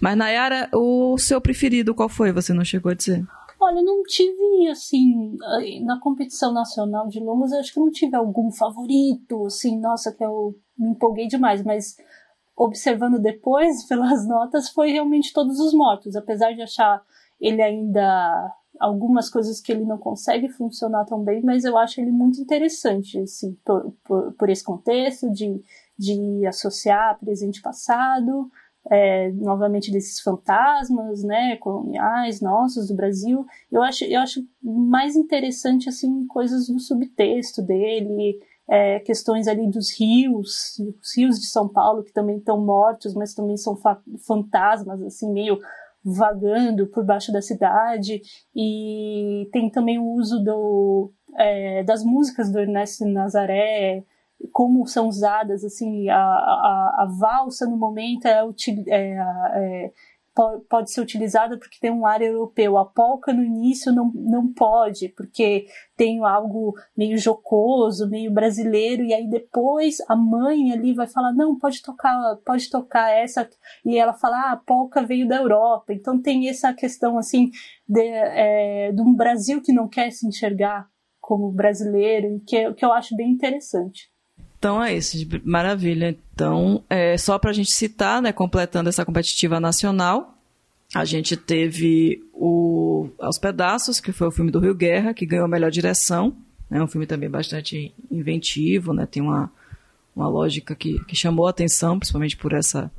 [0.00, 2.32] Mas, Nayara, o seu preferido qual foi?
[2.32, 3.22] Você não chegou a dizer?
[3.60, 5.36] Olha, não tive, assim,
[5.84, 10.54] na competição nacional de longas, acho que não tive algum favorito, assim, nossa, que eu
[10.78, 11.98] me empolguei demais, mas
[12.56, 17.02] observando depois, pelas notas, foi realmente Todos os Mortos, apesar de achar
[17.38, 22.10] ele ainda algumas coisas que ele não consegue funcionar tão bem, mas eu acho ele
[22.10, 25.62] muito interessante, assim, por, por, por esse contexto de,
[25.98, 28.50] de associar presente e passado,
[28.90, 33.44] é, novamente desses fantasmas, né, coloniais nossos do Brasil.
[33.70, 39.96] Eu acho, eu acho mais interessante, assim, coisas do subtexto dele, é, questões ali dos
[39.98, 45.02] rios, os rios de São Paulo que também estão mortos, mas também são fa fantasmas,
[45.02, 45.58] assim, meio
[46.04, 48.22] vagando por baixo da cidade
[48.54, 54.04] e tem também o uso do, é, das músicas do Ernesto Nazaré
[54.52, 58.42] como são usadas assim a, a, a valsa no momento é,
[58.88, 59.16] é,
[59.54, 59.92] é
[60.68, 62.76] pode ser utilizada porque tem um ar europeu.
[62.76, 69.14] A polca no início não, não pode, porque tem algo meio jocoso, meio brasileiro, e
[69.14, 73.48] aí depois a mãe ali vai falar, não, pode tocar, pode tocar essa,
[73.84, 75.92] e ela fala, ah, a polca veio da Europa.
[75.92, 77.50] Então tem essa questão assim
[77.88, 80.86] de, é, de um Brasil que não quer se enxergar
[81.18, 84.10] como brasileiro, que, que eu acho bem interessante.
[84.66, 86.18] Então é isso, maravilha.
[86.34, 90.36] Então, é, só para a gente citar, né, completando essa competitiva nacional,
[90.92, 95.44] a gente teve o Aos Pedaços, que foi o filme do Rio Guerra, que ganhou
[95.44, 96.34] a melhor direção.
[96.68, 99.52] É né, um filme também bastante inventivo, né, tem uma,
[100.16, 102.90] uma lógica que, que chamou a atenção, principalmente por essa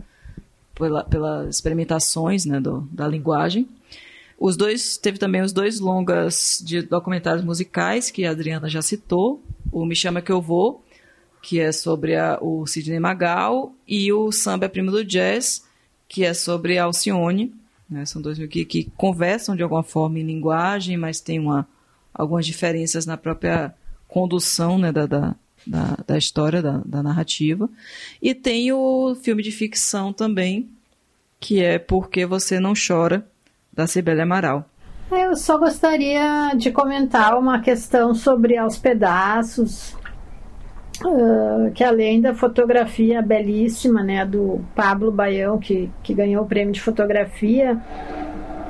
[0.73, 3.67] pela, pelas experimentações né, do, da linguagem.
[4.39, 9.43] Os dois teve também os dois longas de documentários musicais que a Adriana já citou,
[9.69, 10.86] o Me Chama Que Eu Vou,
[11.41, 15.63] que é sobre a, o Sidney Magal, e o Samba é Primo do Jazz,
[16.07, 17.53] que é sobre Alcione.
[17.89, 18.05] Né?
[18.05, 21.67] São dois que, que conversam de alguma forma em linguagem, mas tem uma,
[22.13, 23.73] algumas diferenças na própria
[24.07, 27.69] condução né, da, da, da, da história, da, da narrativa.
[28.21, 30.69] E tem o filme de ficção também,
[31.39, 33.25] que é Porque Você Não Chora,
[33.71, 34.67] da Cibele Amaral.
[35.11, 39.95] Eu só gostaria de comentar uma questão sobre Aos Pedaços,
[41.03, 46.73] uh, que além da fotografia belíssima né, do Pablo Baião, que, que ganhou o prêmio
[46.73, 47.79] de fotografia,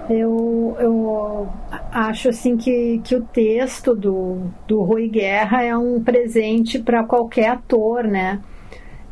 [0.10, 1.50] eu, eu
[1.92, 7.50] acho assim que, que o texto do, do Rui Guerra é um presente para qualquer
[7.50, 8.40] ator, né?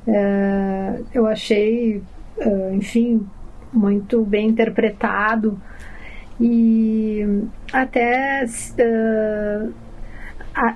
[0.07, 2.01] Uh, eu achei,
[2.37, 3.27] uh, enfim,
[3.73, 5.59] muito bem interpretado
[6.39, 8.45] e até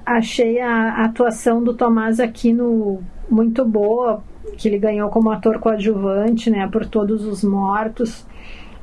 [0.06, 4.24] achei a atuação do Tomás Aquino muito boa,
[4.58, 8.26] que ele ganhou como ator coadjuvante, né, por Todos os Mortos,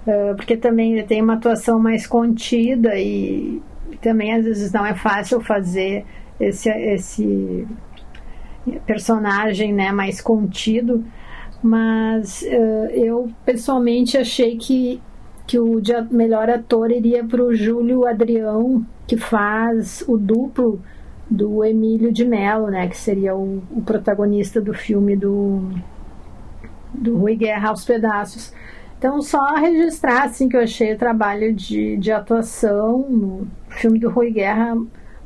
[0.06, 3.61] uh, porque também ele tem uma atuação mais contida e
[4.00, 6.04] também às vezes não é fácil fazer
[6.40, 7.66] esse, esse
[8.87, 11.04] personagem né, mais contido,
[11.62, 15.00] mas uh, eu pessoalmente achei que
[15.46, 15.80] que o
[16.11, 20.80] melhor ator iria para o Júlio Adrião, que faz o duplo
[21.30, 25.70] do Emílio de Mello, né, que seria o, o protagonista do filme do,
[26.92, 28.52] do Rui Guerra aos Pedaços.
[28.98, 34.11] Então, só registrar assim, que eu achei o trabalho de, de atuação no filme do
[34.11, 34.76] Rui Guerra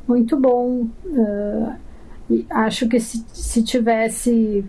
[0.07, 0.87] muito bom.
[1.05, 1.73] Uh,
[2.29, 4.65] e acho que se, se tivesse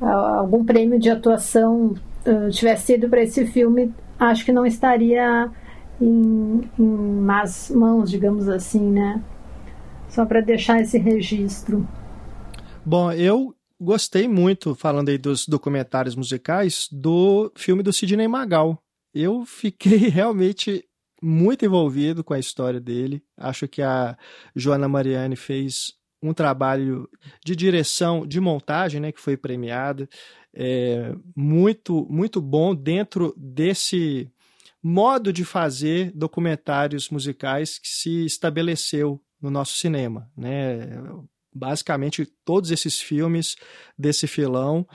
[0.00, 1.94] uh, algum prêmio de atuação
[2.26, 5.50] uh, tivesse sido para esse filme, acho que não estaria
[6.00, 6.86] em, em
[7.20, 9.22] más mãos, digamos assim, né?
[10.08, 11.86] Só para deixar esse registro.
[12.84, 18.82] Bom, eu gostei muito, falando aí dos documentários musicais, do filme do Sidney Magal.
[19.14, 20.84] Eu fiquei realmente
[21.22, 23.22] muito envolvido com a história dele.
[23.36, 24.16] Acho que a
[24.54, 27.08] Joana Mariani fez um trabalho
[27.44, 30.08] de direção, de montagem, né, que foi premiado
[30.54, 34.30] é, muito, muito bom dentro desse
[34.82, 40.30] modo de fazer documentários musicais que se estabeleceu no nosso cinema.
[40.36, 40.88] Né?
[41.54, 43.56] Basicamente, todos esses filmes
[43.96, 44.86] desse filão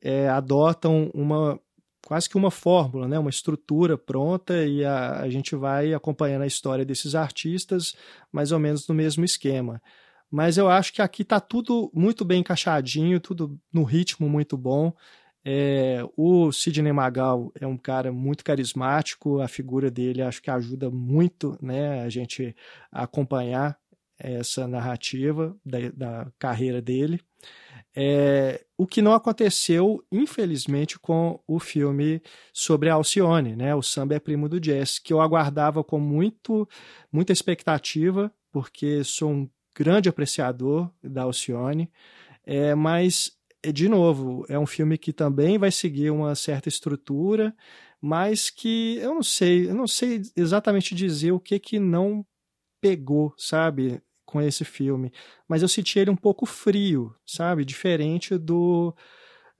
[0.00, 1.60] é, adotam uma
[2.06, 3.18] quase que uma fórmula, né?
[3.18, 7.94] uma estrutura pronta e a, a gente vai acompanhando a história desses artistas
[8.32, 9.80] mais ou menos no mesmo esquema.
[10.30, 14.94] Mas eu acho que aqui está tudo muito bem encaixadinho, tudo no ritmo muito bom.
[15.44, 20.90] É, o Sidney Magal é um cara muito carismático, a figura dele acho que ajuda
[20.90, 22.54] muito né, a gente
[22.92, 23.78] a acompanhar
[24.18, 27.20] essa narrativa da, da carreira dele.
[27.96, 33.74] É, o que não aconteceu, infelizmente, com o filme sobre a Alcione, né?
[33.74, 36.68] O Samba é Primo do Jazz, que eu aguardava com muito,
[37.10, 41.90] muita expectativa, porque sou um grande apreciador da Alcione,
[42.44, 47.56] é, mas, é, de novo, é um filme que também vai seguir uma certa estrutura,
[47.98, 52.22] mas que eu não sei, eu não sei exatamente dizer o que que não
[52.78, 55.10] pegou, sabe, com esse filme,
[55.48, 58.94] mas eu senti ele um pouco frio, sabe, diferente do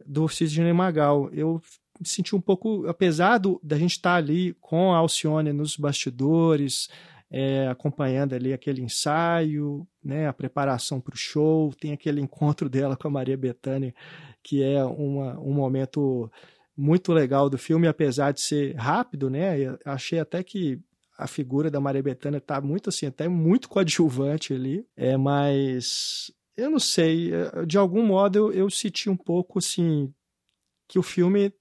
[0.06, 1.30] do Sidney Magal.
[1.32, 1.62] Eu
[2.02, 6.88] senti um pouco, apesar do, da gente estar ali com a Alcione nos bastidores,
[7.30, 12.96] é, acompanhando ali aquele ensaio, né, a preparação para o show, tem aquele encontro dela
[12.96, 13.94] com a Maria Bethânia,
[14.42, 16.30] que é uma, um momento
[16.76, 20.80] muito legal do filme, apesar de ser rápido, né, eu achei até que
[21.18, 26.70] a figura da Maria Bethânia está muito assim, até muito coadjuvante ali, é, mas eu
[26.70, 30.12] não sei, é, de algum modo eu, eu senti um pouco assim
[30.88, 31.52] que o filme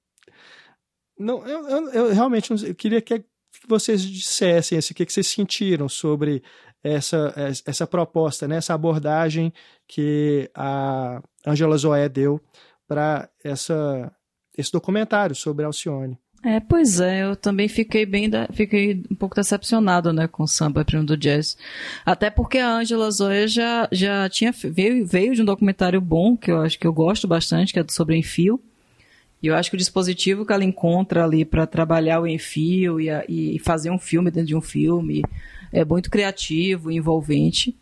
[1.18, 3.26] não, eu, eu, eu realmente não, eu queria que
[3.60, 6.42] que vocês dissessem, assim, o que, vocês sentiram sobre
[6.84, 7.34] essa,
[7.66, 9.54] essa proposta, né, essa abordagem
[9.88, 12.42] que a Angela Zoé deu
[12.88, 16.18] para esse documentário sobre Alcione.
[16.42, 20.48] É, pois é, eu também fiquei bem, da, fiquei um pouco decepcionado, né, com o
[20.48, 21.58] samba primo do jazz.
[22.06, 26.50] Até porque a Angela Zoe já, já tinha, veio, veio de um documentário bom, que
[26.50, 28.62] eu acho que eu gosto bastante, que é sobre Enfio,
[29.42, 33.10] e eu acho que o dispositivo que ela encontra ali para trabalhar o enfio e,
[33.10, 35.24] a, e, fazer um filme dentro de um filme
[35.72, 37.76] é muito criativo, envolvente.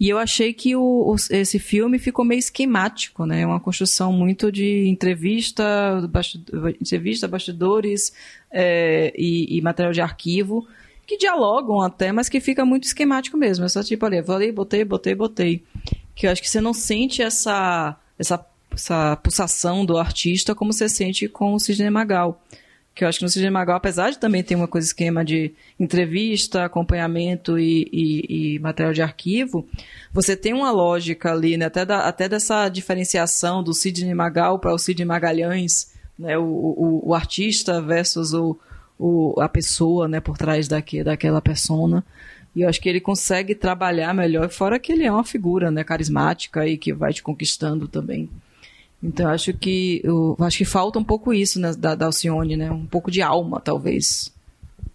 [0.00, 3.44] E eu achei que o, o, esse filme ficou meio esquemático, né?
[3.44, 5.64] Uma construção muito de entrevista,
[6.80, 8.12] entrevista, bastidores
[8.50, 10.66] é, e, e, material de arquivo
[11.04, 13.64] que dialogam até, mas que fica muito esquemático mesmo.
[13.64, 15.64] É só tipo ali, falei, botei, botei, botei
[16.18, 20.88] que eu acho que você não sente essa, essa, essa pulsação do artista como você
[20.88, 22.42] sente com o Sidney Magal.
[22.98, 25.54] Que eu acho que no Sidney Magal, apesar de também ter uma coisa esquema de
[25.78, 29.68] entrevista, acompanhamento e, e, e material de arquivo,
[30.12, 34.74] você tem uma lógica ali, né, até, da, até dessa diferenciação do Sidney Magal para
[34.74, 38.58] o Sidney Magalhães, né, o, o, o artista versus o,
[38.98, 42.04] o, a pessoa né, por trás daqui, daquela persona.
[42.52, 45.84] E eu acho que ele consegue trabalhar melhor, fora que ele é uma figura né,
[45.84, 48.28] carismática e que vai te conquistando também.
[49.02, 52.56] Então eu acho que eu acho que falta um pouco isso né, da, da Alcione,
[52.56, 52.70] né?
[52.70, 54.32] Um pouco de alma, talvez.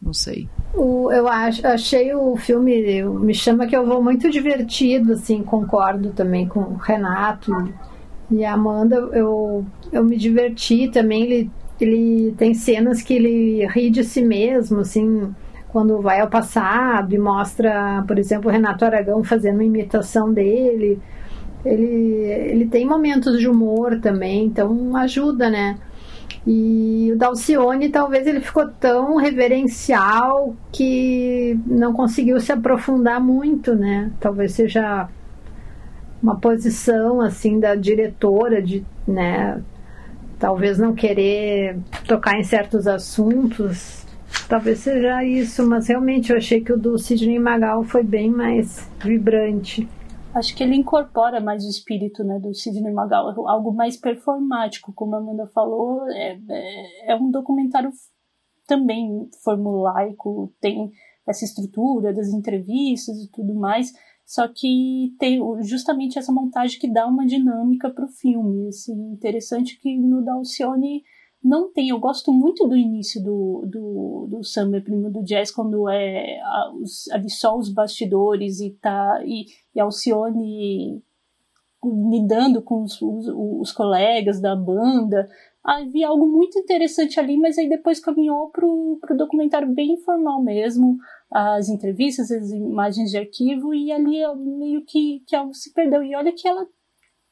[0.01, 0.49] Não sei.
[0.74, 6.10] O, eu acho, achei o filme, me chama que eu vou muito divertido, assim, concordo
[6.12, 7.54] também com o Renato
[8.30, 13.89] e a Amanda, eu, eu me diverti também, ele, ele tem cenas que ele ri
[13.89, 15.34] de si mesmo, assim,
[15.70, 20.99] quando vai ao passado e mostra, por exemplo, o Renato Aragão fazendo uma imitação dele.
[21.66, 25.78] Ele, ele tem momentos de humor também, então ajuda, né?
[26.45, 34.11] E o Dalcione, talvez ele ficou tão reverencial que não conseguiu se aprofundar muito, né?
[34.20, 35.07] Talvez seja
[36.22, 39.61] uma posição assim da diretora de, né,
[40.39, 44.03] talvez não querer tocar em certos assuntos
[44.47, 48.88] Talvez seja isso, mas realmente eu achei que o do Sidney Magal foi bem mais
[49.03, 49.88] vibrante.
[50.34, 55.16] Acho que ele incorpora mais o espírito né, do Sidney Magal, algo mais performático, como
[55.16, 56.10] a Amanda falou.
[56.10, 57.92] É, é, é um documentário
[58.66, 60.92] também formulaico, tem
[61.28, 63.94] essa estrutura das entrevistas e tudo mais,
[64.26, 68.68] só que tem justamente essa montagem que dá uma dinâmica para o filme.
[68.70, 71.04] Assim, interessante que no Dalcione
[71.44, 71.89] não tem.
[71.89, 76.74] Eu gosto muito do início do, do, do samba primo do jazz, quando é a,
[76.76, 81.04] os, ali só os bastidores e tá e, e Alcione
[81.84, 85.30] lidando com os, os, os colegas da banda.
[85.62, 90.98] Havia algo muito interessante ali, mas aí depois caminhou pro, pro documentário bem informal mesmo,
[91.32, 96.04] as entrevistas, as imagens de arquivo, e ali meio que, que algo se perdeu.
[96.04, 96.68] E olha que ela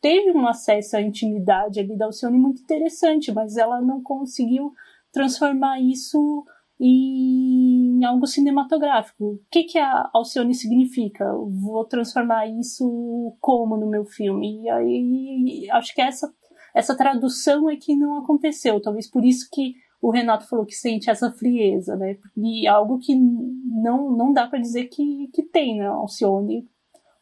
[0.01, 4.73] teve um acesso à intimidade ali da Alcione muito interessante, mas ela não conseguiu
[5.11, 6.43] transformar isso
[6.79, 9.23] em algo cinematográfico.
[9.23, 11.31] O que, que a Alcione significa?
[11.35, 14.63] Vou transformar isso como no meu filme?
[14.63, 16.33] E aí acho que essa,
[16.73, 18.81] essa tradução é que não aconteceu.
[18.81, 22.17] Talvez por isso que o Renato falou que sente essa frieza, né?
[22.35, 25.85] E algo que não, não dá para dizer que, que tem, né?
[25.85, 26.67] Alcione,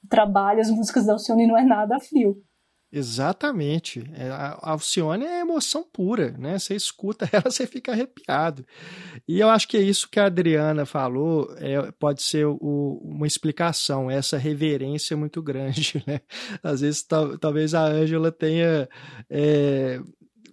[0.01, 2.41] o trabalho, as músicas da Alcione não é nada frio.
[2.91, 4.03] Exatamente.
[4.15, 6.57] É, a Alcione é emoção pura, né?
[6.57, 8.65] Você escuta ela, você fica arrepiado.
[9.27, 13.27] E eu acho que é isso que a Adriana falou, é, pode ser o, uma
[13.27, 16.21] explicação, essa reverência muito grande, né?
[16.63, 18.89] Às vezes, tal, talvez a Ângela tenha.
[19.29, 19.99] É,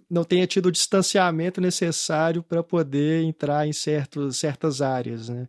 [0.09, 5.47] não tenha tido o distanciamento necessário para poder entrar em certos, certas áreas, né?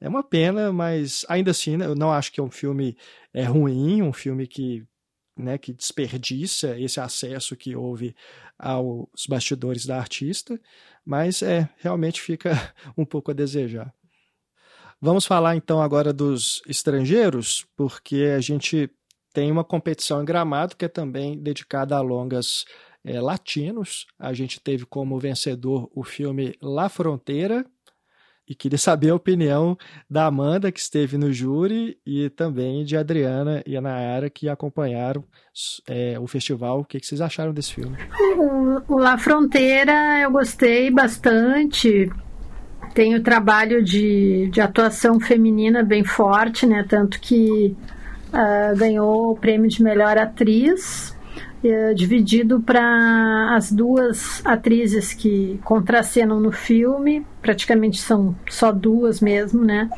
[0.00, 2.96] É uma pena, mas ainda assim, né, eu não acho que é um filme
[3.32, 4.84] é ruim, um filme que
[5.40, 8.14] né, que desperdiça esse acesso que houve
[8.58, 10.60] aos bastidores da artista,
[11.04, 12.50] mas é realmente fica
[12.96, 13.92] um pouco a desejar.
[15.00, 18.90] Vamos falar então agora dos estrangeiros, porque a gente
[19.32, 22.66] tem uma competição em Gramado que é também dedicada a longas
[23.02, 24.06] é, latinos.
[24.18, 27.64] A gente teve como vencedor o filme La Fronteira,
[28.50, 29.78] e queria saber a opinião
[30.10, 35.22] da Amanda, que esteve no júri, e também de Adriana e a Nayara, que acompanharam
[35.88, 36.80] é, o festival.
[36.80, 37.96] O que, que, vocês acharam desse filme?
[38.88, 42.10] O, La Fronteira eu gostei bastante.
[42.92, 46.84] Tem o trabalho de, de atuação feminina bem forte, né?
[46.88, 47.76] Tanto que
[48.32, 51.16] uh, ganhou o prêmio de melhor atriz
[51.62, 59.64] é, dividido para as duas atrizes que contracenam no filme, praticamente são só duas mesmo,
[59.64, 59.90] né?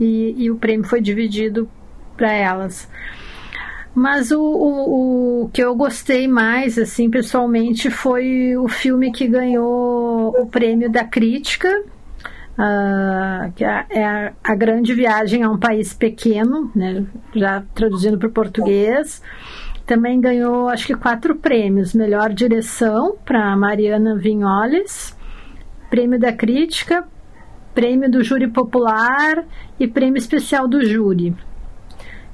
[0.00, 1.68] E, e o prêmio foi dividido
[2.16, 2.88] para elas.
[3.94, 10.34] Mas o, o, o, que eu gostei mais, assim, pessoalmente, foi o filme que ganhou
[10.36, 11.68] o prêmio da crítica,
[12.58, 17.06] uh, que é, é a, a, Grande Viagem a um País Pequeno, né,
[17.36, 19.22] já traduzindo para o português.
[19.86, 25.16] Também ganhou, acho que, quatro prêmios: melhor direção para Mariana Vinholes,
[25.90, 27.06] prêmio da crítica,
[27.74, 29.44] prêmio do júri popular
[29.78, 31.34] e prêmio especial do júri.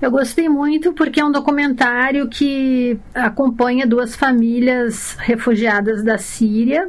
[0.00, 6.88] Eu gostei muito porque é um documentário que acompanha duas famílias refugiadas da Síria.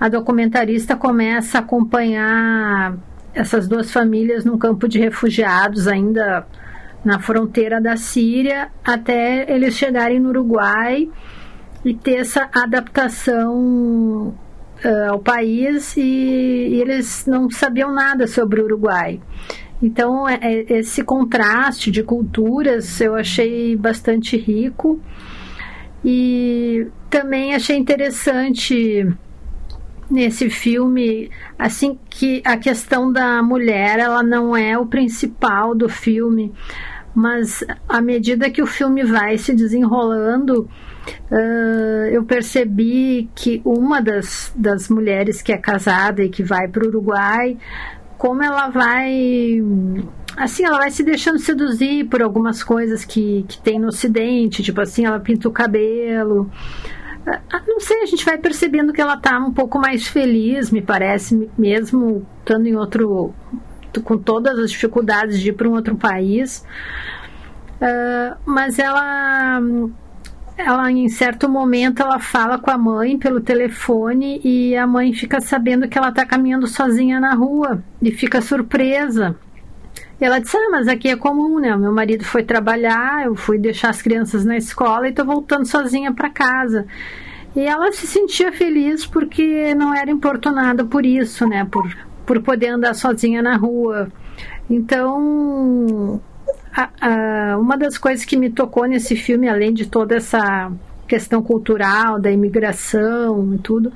[0.00, 2.96] A documentarista começa a acompanhar
[3.34, 6.46] essas duas famílias num campo de refugiados ainda
[7.04, 11.08] na fronteira da Síria até eles chegarem no Uruguai
[11.84, 14.34] e ter essa adaptação
[14.84, 19.20] uh, ao país e, e, eles não sabiam nada sobre o Uruguai.
[19.82, 25.00] Então, é, é, esse contraste de culturas eu achei bastante rico
[26.04, 29.06] e também achei interessante
[30.08, 36.52] nesse filme assim que a questão da mulher ela não é o principal do filme
[37.14, 40.68] mas à medida que o filme vai se desenrolando
[41.30, 46.84] uh, eu percebi que uma das, das mulheres que é casada e que vai para
[46.84, 47.56] o Uruguai,
[48.18, 49.60] como ela vai.
[50.36, 54.80] Assim, ela vai se deixando seduzir por algumas coisas que, que tem no Ocidente, tipo
[54.80, 56.50] assim, ela pinta o cabelo.
[57.26, 60.80] Uh, não sei, a gente vai percebendo que ela tá um pouco mais feliz, me
[60.80, 63.34] parece, mesmo estando em outro.
[64.00, 66.64] Com todas as dificuldades de ir para um outro país.
[67.80, 69.60] Uh, mas ela
[70.56, 75.40] ela em certo momento ela fala com a mãe pelo telefone e a mãe fica
[75.40, 79.36] sabendo que ela está caminhando sozinha na rua e fica surpresa.
[80.20, 81.76] E ela disse: Ah, mas aqui é comum, né?
[81.76, 86.12] Meu marido foi trabalhar, eu fui deixar as crianças na escola e estou voltando sozinha
[86.12, 86.86] para casa.
[87.56, 91.66] E ela se sentia feliz porque não era importunada por isso, né?
[91.70, 91.92] Por,
[92.26, 94.08] por poder andar sozinha na rua.
[94.68, 96.20] Então,
[96.74, 100.72] a, a, uma das coisas que me tocou nesse filme, além de toda essa
[101.06, 103.92] questão cultural, da imigração e tudo,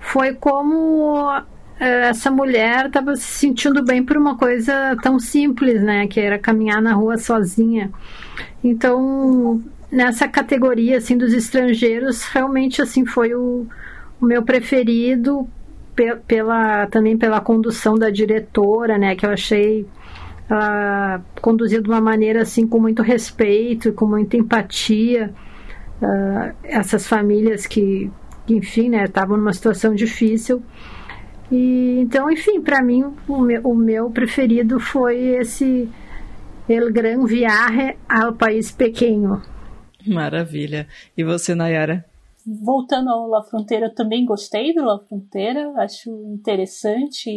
[0.00, 1.30] foi como
[1.78, 6.38] eh, essa mulher estava se sentindo bem por uma coisa tão simples, né, que era
[6.38, 7.90] caminhar na rua sozinha.
[8.64, 9.62] Então,
[9.92, 13.66] nessa categoria assim dos estrangeiros, realmente assim foi o,
[14.20, 15.48] o meu preferido
[16.26, 19.82] pela também pela condução da diretora, né, que eu achei
[20.50, 25.32] uh, conduzido de uma maneira assim com muito respeito com muita empatia
[26.00, 28.10] uh, essas famílias que,
[28.46, 30.62] que enfim, né, estavam numa situação difícil.
[31.50, 35.88] E então, enfim, para mim o meu, o meu preferido foi esse
[36.68, 39.42] El Gran Viaje ao País Pequeno.
[40.06, 40.86] Maravilha.
[41.16, 42.04] E você, Nayara?
[42.46, 47.28] Voltando ao La Fronteira, eu também gostei do La Fronteira, acho interessante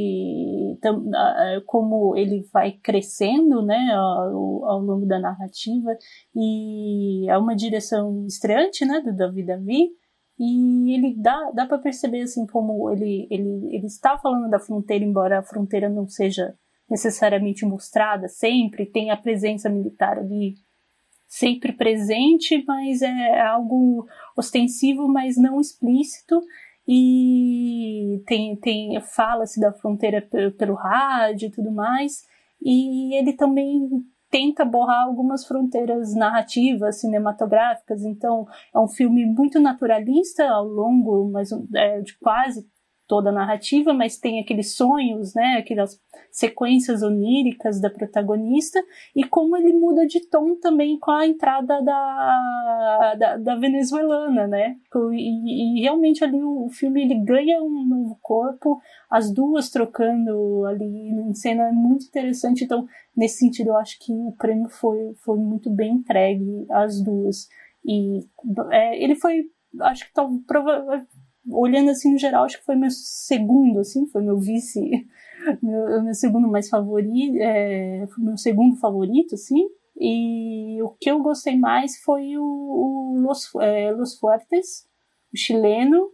[1.66, 5.98] como ele vai crescendo né, ao, ao, longo da narrativa,
[6.36, 9.90] e é uma direção estreante né, do David Davi,
[10.38, 15.04] e ele dá, dá para perceber assim como ele, ele, ele está falando da fronteira,
[15.04, 16.56] embora a fronteira não seja
[16.90, 20.56] necessariamente mostrada sempre, tem a presença militar ali
[21.30, 26.42] sempre presente, mas é algo ostensivo, mas não explícito.
[26.88, 30.28] E tem, tem fala-se da fronteira
[30.58, 32.28] pelo, rádio e tudo mais.
[32.60, 38.04] E ele também tenta borrar algumas fronteiras narrativas, cinematográficas.
[38.04, 42.68] Então, é um filme muito naturalista ao longo mas, é, de quase
[43.10, 46.00] toda a narrativa, mas tem aqueles sonhos, né, aquelas
[46.32, 48.80] sequências oníricas da protagonista
[49.16, 54.78] e como ele muda de tom também com a entrada da, da, da venezuelana, né,
[55.14, 58.80] e, e, realmente ali o, filme ele ganha um novo corpo,
[59.10, 62.88] as duas trocando ali em cena é muito interessante, então
[63.18, 67.50] nesse sentido eu acho que o prêmio foi, foi muito bem entregue às duas.
[67.84, 68.20] E
[68.72, 69.46] é, ele foi
[69.82, 70.44] acho que talvez
[71.48, 74.80] olhando assim no geral, acho que foi meu segundo, assim, foi meu vice,
[75.62, 79.68] meu, meu segundo mais favorito, é, meu segundo favorito, assim.
[80.00, 84.88] E o que eu gostei mais foi o, o Los, é, Los Fuertes,
[85.34, 86.10] o chileno,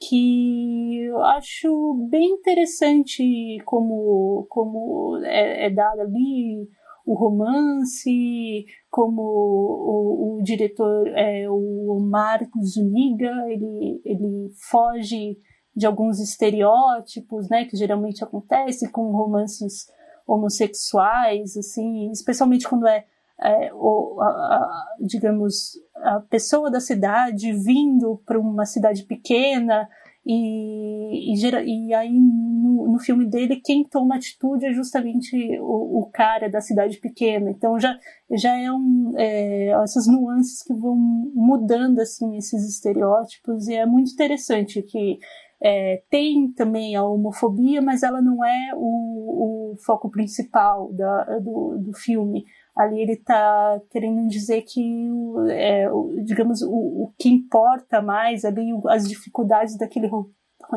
[0.00, 6.68] que eu acho bem interessante como, como é, é dado ali
[7.08, 15.38] o romance, como o, o diretor, é, o Marcos Zuniga, ele, ele foge
[15.74, 19.90] de alguns estereótipos, né, que geralmente acontece com romances
[20.26, 23.06] homossexuais, assim, especialmente quando é,
[23.40, 29.88] é o, a, a, digamos, a pessoa da cidade vindo para uma cidade pequena
[30.26, 36.10] e, e, e aí no, no, filme dele quem toma atitude é justamente o, o
[36.12, 37.50] cara da cidade pequena.
[37.50, 37.98] Então já,
[38.30, 40.96] já é, um, é essas nuances que vão
[41.34, 45.18] mudando assim esses estereótipos e é muito interessante que
[45.60, 51.78] é, tem também a homofobia, mas ela não é o, o foco principal da, do,
[51.78, 52.44] do filme
[52.78, 55.10] ali ele está querendo dizer que,
[55.50, 55.88] é,
[56.22, 60.08] digamos, o, o, que importa mais ali, as dificuldades daquele,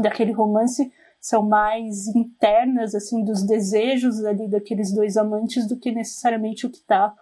[0.02, 6.66] daquele romance são mais internas, assim, dos desejos ali daqueles dois amantes do que necessariamente
[6.66, 7.14] o que está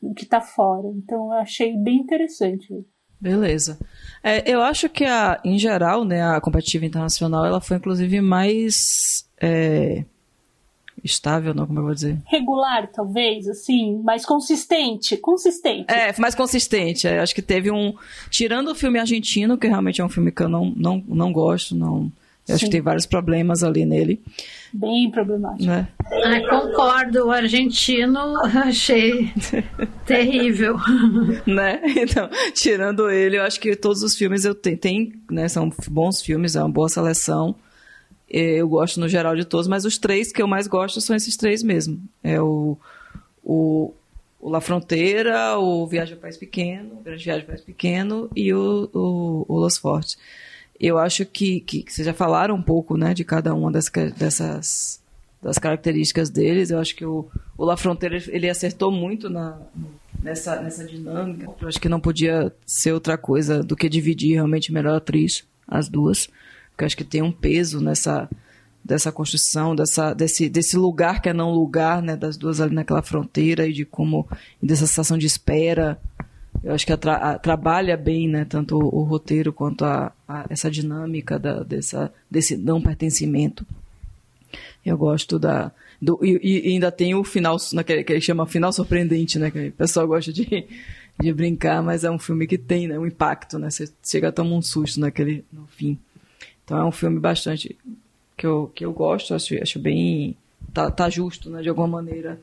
[0.00, 0.86] o que está fora.
[0.94, 2.86] Então eu achei bem interessante.
[3.20, 3.78] Beleza.
[4.22, 9.28] É, eu acho que a, em geral, né, a competitiva internacional, ela foi inclusive mais
[9.38, 10.04] é,
[11.04, 12.18] estável, não, como eu vou dizer?
[12.26, 15.92] Regular, talvez, assim, mais consistente, consistente.
[15.92, 17.06] É, mais consistente.
[17.06, 17.94] É, acho que teve um,
[18.30, 21.74] tirando o filme argentino, que realmente é um filme que eu não, não, não gosto,
[21.74, 22.10] não,
[22.50, 24.20] eu acho que tem vários problemas ali nele.
[24.72, 25.64] Bem problemático.
[25.64, 25.88] Né?
[26.24, 28.18] Ah, concordo, o argentino
[28.64, 29.30] achei
[30.04, 30.76] terrível.
[31.46, 31.80] né?
[31.96, 36.20] Então, tirando ele, eu acho que todos os filmes eu tenho, tem, né, são bons
[36.20, 37.54] filmes, é uma boa seleção.
[38.30, 41.36] Eu gosto no geral de todos, mas os três que eu mais gosto são esses
[41.36, 42.00] três mesmo.
[42.22, 42.78] É o,
[43.42, 43.92] o,
[44.40, 48.54] o La Fronteira, o Viagem ao País Pequeno, o Grande Viagem ao País Pequeno e
[48.54, 50.16] o, o, o Los Fortes.
[50.78, 53.90] Eu acho que, que, que vocês já falaram um pouco né, de cada uma das,
[54.16, 55.00] dessas
[55.42, 56.70] das características deles.
[56.70, 57.26] Eu acho que o,
[57.56, 59.58] o La Fronteira ele acertou muito na,
[60.22, 61.50] nessa, nessa dinâmica.
[61.60, 65.88] Eu acho que não podia ser outra coisa do que dividir realmente melhor atriz, as
[65.88, 66.28] duas.
[66.80, 68.26] Porque acho que tem um peso nessa
[68.82, 73.02] dessa construção, dessa, desse, desse lugar que é não lugar, né, das duas ali naquela
[73.02, 74.26] fronteira e de como,
[74.62, 76.00] dessa sensação de espera,
[76.64, 80.10] eu acho que a tra a, trabalha bem, né, tanto o, o roteiro quanto a,
[80.26, 83.66] a, essa dinâmica da, dessa, desse não pertencimento.
[84.82, 85.70] Eu gosto da.
[86.00, 89.50] Do, e, e, ainda tem o final, naquele, que ele chama final surpreendente, né?
[89.50, 90.66] Que o pessoal gosta de,
[91.20, 93.68] de brincar, mas é um filme que tem né, um impacto, né?
[93.68, 95.98] Você chega a tomar um susto naquele, no fim.
[96.70, 97.76] Então é um filme bastante
[98.36, 100.36] que eu, que eu gosto, acho, acho bem.
[100.72, 101.62] Tá, tá justo, né?
[101.62, 102.38] De alguma maneira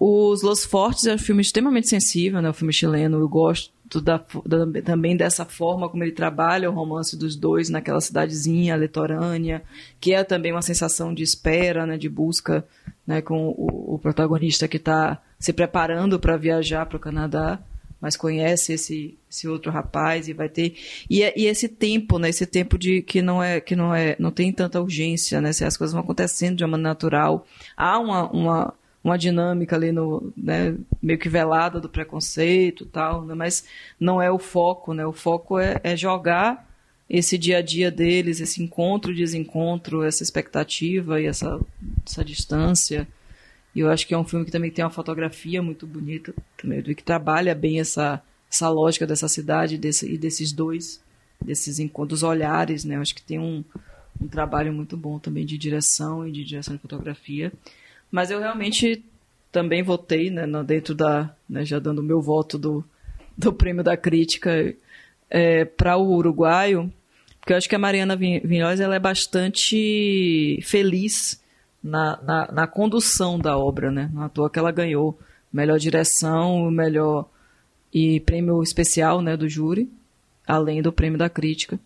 [0.00, 2.48] os Los Fortes é um filme extremamente sensível, né?
[2.48, 3.18] O filme chileno.
[3.18, 8.00] Eu gosto da, da, também dessa forma como ele trabalha o romance dos dois naquela
[8.00, 9.62] cidadezinha litorânea,
[10.00, 11.98] que é também uma sensação de espera, né?
[11.98, 12.64] De busca,
[13.06, 13.20] né?
[13.20, 17.58] Com o, o protagonista que está se preparando para viajar para o Canadá,
[18.00, 20.74] mas conhece esse, esse outro rapaz e vai ter
[21.08, 22.28] e, e esse tempo, né?
[22.28, 25.50] Esse tempo de que não é que não é não tem tanta urgência, né?
[25.50, 27.46] As coisas vão acontecendo de uma maneira natural,
[27.76, 33.32] há uma, uma uma dinâmica ali no, né, meio que velada do preconceito tal, né,
[33.34, 33.64] mas
[33.98, 35.06] não é o foco, né?
[35.06, 36.68] O foco é, é jogar
[37.08, 41.58] esse dia a dia deles, esse encontro, desencontro, essa expectativa e essa,
[42.06, 43.08] essa distância.
[43.74, 46.82] E eu acho que é um filme que também tem uma fotografia muito bonita, também,
[46.82, 51.00] que trabalha bem essa, essa lógica dessa cidade desse, e desses dois,
[51.40, 52.96] desses encontros, olhares, né?
[52.96, 53.62] Eu acho que tem um,
[54.20, 57.52] um trabalho muito bom também de direção e de direção de fotografia.
[58.10, 59.04] Mas eu realmente
[59.52, 62.84] também votei, né, dentro da, né, já dando o meu voto do,
[63.36, 64.74] do prêmio da crítica
[65.30, 66.92] é, para o uruguaio,
[67.40, 71.40] porque eu acho que a Mariana Vinhos ela é bastante feliz
[71.82, 74.10] na, na, na, condução da obra, né?
[74.12, 75.18] Não à toa que ela ganhou
[75.52, 77.28] melhor direção, melhor
[77.92, 79.90] e prêmio especial, né, do júri,
[80.46, 81.78] além do prêmio da crítica.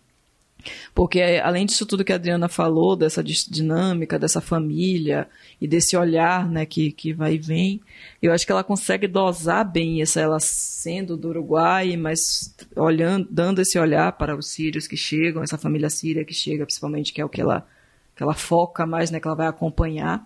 [0.93, 5.27] Porque além disso tudo que a Adriana falou, dessa dinâmica, dessa família
[5.59, 7.81] e desse olhar né, que, que vai e vem,
[8.21, 13.61] eu acho que ela consegue dosar bem essa ela sendo do Uruguai, mas olhando, dando
[13.61, 17.25] esse olhar para os sírios que chegam, essa família síria que chega, principalmente, que é
[17.25, 17.67] o que ela,
[18.15, 20.25] que ela foca mais, né, que ela vai acompanhar.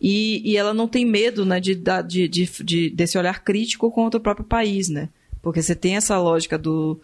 [0.00, 4.18] E, e ela não tem medo né, de, de, de, de, desse olhar crítico contra
[4.18, 5.08] o próprio país, né?
[5.42, 7.00] Porque você tem essa lógica do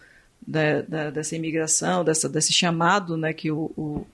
[0.47, 4.07] da, da, dessa imigração, dessa, desse chamado né, que o, o,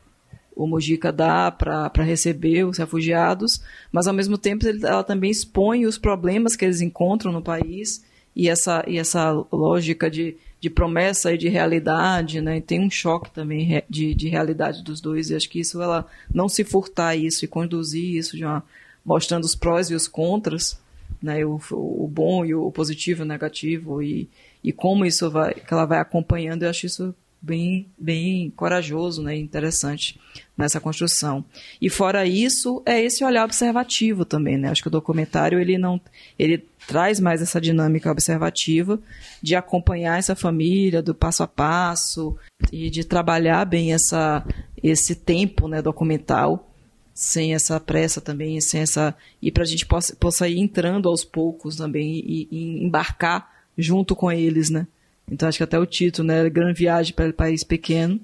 [0.54, 5.98] o Mujica dá para receber os refugiados, mas ao mesmo tempo ela também expõe os
[5.98, 11.38] problemas que eles encontram no país e essa, e essa lógica de, de promessa e
[11.38, 12.58] de realidade, né?
[12.58, 16.06] E tem um choque também de, de realidade dos dois, e acho que isso ela
[16.32, 18.62] não se furtar isso e conduzir isso uma,
[19.04, 20.78] mostrando os prós e os contras,
[21.22, 21.44] né?
[21.44, 24.28] O, o bom e o positivo o negativo e,
[24.62, 29.36] e como isso vai, que ela vai acompanhando, eu acho isso bem, bem corajoso, né,
[29.36, 30.20] interessante
[30.56, 31.44] nessa construção.
[31.80, 34.68] E fora isso, é esse olhar observativo também, né?
[34.68, 36.00] Acho que o documentário ele não,
[36.38, 39.00] ele traz mais essa dinâmica observativa
[39.42, 42.36] de acompanhar essa família do passo a passo
[42.70, 44.44] e de trabalhar bem essa
[44.82, 46.70] esse tempo, né, documental
[47.14, 51.22] sem essa pressa também, sem essa e para a gente possa, possa ir entrando aos
[51.22, 54.86] poucos também e, e embarcar junto com eles, né?
[55.30, 58.20] Então acho que até o título, né, Grande Viagem para o País Pequeno,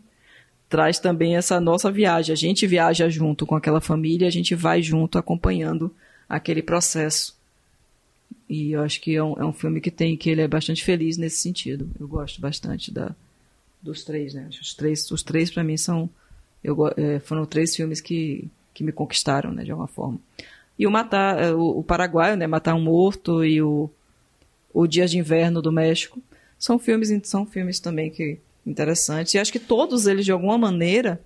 [0.68, 2.32] traz também essa nossa viagem.
[2.32, 5.94] A gente viaja junto com aquela família, a gente vai junto acompanhando
[6.28, 7.36] aquele processo.
[8.48, 10.84] E eu acho que é um, é um filme que tem que ele é bastante
[10.84, 11.88] feliz nesse sentido.
[11.98, 13.14] Eu gosto bastante da
[13.82, 14.48] dos três, né?
[14.60, 16.10] Os três, os três para mim são
[16.62, 20.18] eu, é, foram três filmes que, que me conquistaram, né, de alguma forma.
[20.76, 23.88] E o matar o, o paraguaio, né, matar um morto e o
[24.74, 26.20] O Dia de Inverno do México.
[26.58, 29.34] São filmes, são filmes também que interessantes.
[29.34, 31.20] E acho que todos eles, de alguma maneira,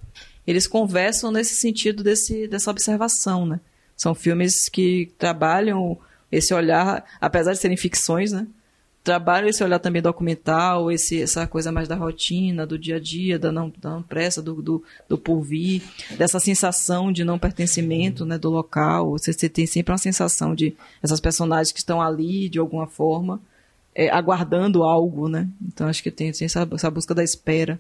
[0.47, 3.61] eles conversam nesse sentido desse, dessa observação, né?
[3.97, 5.99] São filmes que trabalham
[6.31, 8.47] esse olhar, apesar de serem ficções, né?
[9.03, 13.39] Trabalham esse olhar também documental, esse, essa coisa mais da rotina, do dia a dia,
[13.39, 15.83] da não, da pressa, do, do, do porvir,
[16.19, 19.13] dessa sensação de não pertencimento né, do local.
[19.13, 23.41] Você, você tem sempre uma sensação de essas personagens que estão ali, de alguma forma,
[24.01, 25.47] é, aguardando algo, né?
[25.61, 27.79] Então acho que tem assim, essa, essa busca da espera.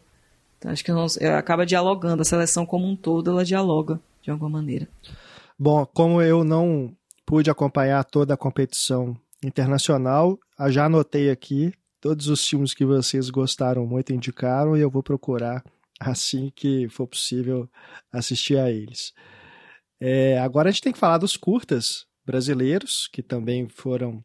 [0.58, 4.30] Então, acho que nós, é, acaba dialogando, a seleção como um todo, ela dialoga de
[4.30, 4.86] alguma maneira.
[5.58, 6.94] Bom, como eu não
[7.24, 13.86] pude acompanhar toda a competição internacional, já anotei aqui todos os filmes que vocês gostaram
[13.86, 15.64] muito, indicaram, e eu vou procurar
[15.98, 17.66] assim que for possível
[18.12, 19.14] assistir a eles.
[19.98, 24.22] É, agora a gente tem que falar dos curtas brasileiros, que também foram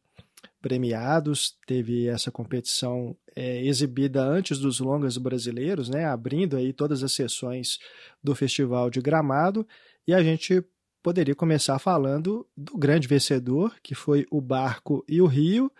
[0.65, 1.55] premiados.
[1.67, 7.77] Teve essa competição é, exibida antes dos longas brasileiros, né, abrindo aí todas as sessões
[8.23, 9.67] do Festival de Gramado.
[10.07, 10.65] E a gente
[11.03, 15.71] poderia começar falando do grande vencedor, que foi O Barco e o Rio,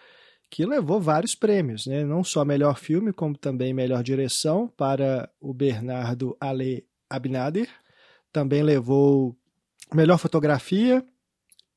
[0.52, 2.06] que levou vários prêmios, né?
[2.06, 7.70] não só melhor filme, como também melhor direção para o Bernardo Ale Abinader.
[8.32, 9.36] Também levou
[9.92, 11.04] melhor fotografia,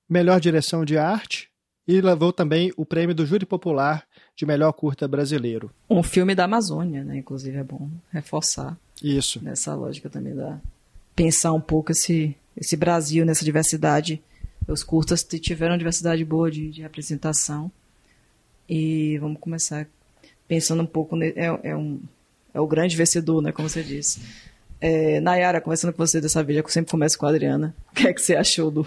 [0.06, 1.47] melhor direção de arte
[1.88, 5.70] e levou também o prêmio do Júri Popular de melhor curta brasileiro.
[5.88, 7.16] Um filme da Amazônia, né?
[7.16, 8.76] Inclusive é bom reforçar.
[9.02, 9.42] Isso.
[9.42, 10.60] Nessa lógica também da
[11.16, 14.22] pensar um pouco esse esse Brasil nessa diversidade.
[14.66, 17.70] Os curtas tiveram uma diversidade boa de, de representação.
[18.68, 19.86] E vamos começar
[20.46, 21.16] pensando um pouco.
[21.22, 22.00] É, é, um,
[22.52, 23.50] é o grande vencedor, né?
[23.50, 24.20] Como você disse.
[24.80, 27.74] É, Nayara, conversando com você dessa vez, eu sempre começo com a Adriana.
[27.90, 28.84] O que é que você achou do.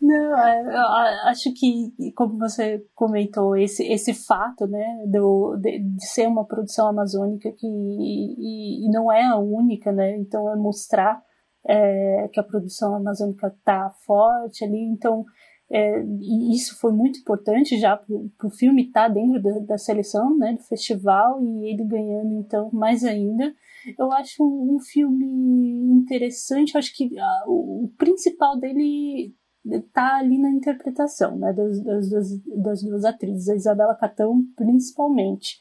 [0.00, 6.06] Não, é, eu acho que, como você comentou, esse, esse fato, né, do, de, de
[6.06, 11.22] ser uma produção amazônica que e, e, não é a única, né, então é mostrar
[11.64, 15.24] é, que a produção amazônica está forte ali, então
[15.70, 19.78] é, e isso foi muito importante já para o filme estar tá dentro da, da,
[19.78, 23.54] seleção, né, do festival e ele ganhando então mais ainda.
[23.98, 25.26] Eu acho um, filme
[25.92, 26.74] interessante.
[26.74, 32.28] Eu acho que ah, o, principal dele está ali na interpretação, né, das, das, das,
[32.62, 35.58] das duas atrizes, a Isabela Catão principalmente.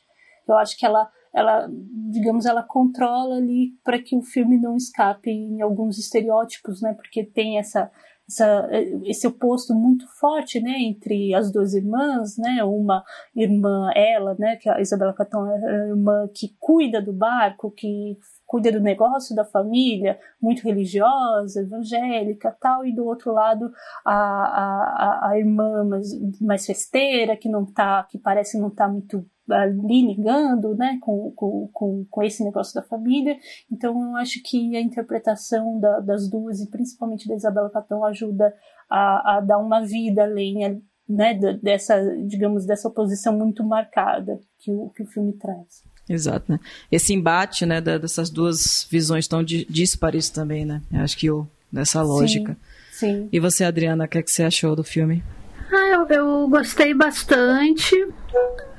[0.48, 1.70] Eu acho que ela ela,
[2.12, 6.94] digamos, ela controla ali para que o filme não escape em alguns estereótipos, né?
[6.94, 7.92] Porque tem essa,
[8.30, 8.70] essa,
[9.04, 13.04] esse oposto muito forte, né, entre as duas irmãs, né, uma
[13.36, 18.18] irmã, ela, né, que a Isabela Catão é a irmã que cuida do barco, que
[18.46, 23.72] cuida do negócio da família, muito religiosa, evangélica, tal, e do outro lado
[24.06, 26.08] a, a, a irmã mais,
[26.40, 31.70] mais festeira, que não tá, que parece não tá muito ali ligando, né, com, com,
[31.74, 33.38] com, com, esse negócio da família.
[33.72, 38.54] Então eu acho que a interpretação da, das duas, e principalmente da Isabela Catão, ajuda
[38.90, 44.90] a, a dar uma vida além, né, dessa, digamos, dessa oposição muito marcada que o,
[44.90, 45.84] que o filme traz.
[46.08, 46.60] Exato, né?
[46.92, 50.82] Esse embate, né, dessas duas visões tão díspares também, né?
[50.92, 52.58] Eu acho que eu, nessa lógica.
[52.92, 53.30] Sim, sim.
[53.32, 55.24] E você, Adriana, o que, é que você achou do filme?
[55.72, 57.96] Ah, eu, eu gostei bastante.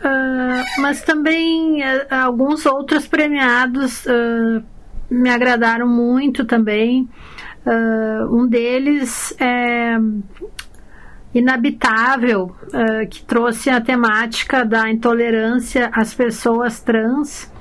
[0.01, 4.62] Uh, mas também uh, alguns outros premiados uh,
[5.11, 7.09] me agradaram muito também.
[8.30, 9.98] um deles é
[11.32, 12.57] Inabitável,
[13.09, 17.53] que trouxe a temática da intolerância às pessoas trans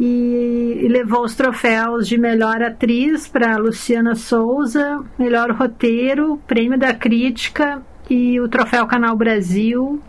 [0.00, 7.82] e, levou os troféus de melhor atriz para Luciana Souza, melhor roteiro, prêmio da crítica
[8.08, 10.00] e o troféu Canal Brasil.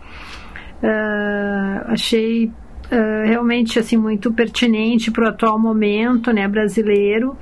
[0.82, 7.36] Uh, achei uh, realmente assim muito pertinente para o atual momento né, brasileiro.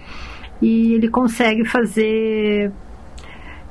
[0.61, 2.71] E ele consegue fazer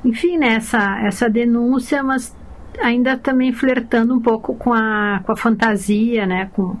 [0.04, 2.34] enfim né, essa, essa denúncia mas
[2.80, 6.76] ainda também flertando um pouco com a, com a fantasia né, com,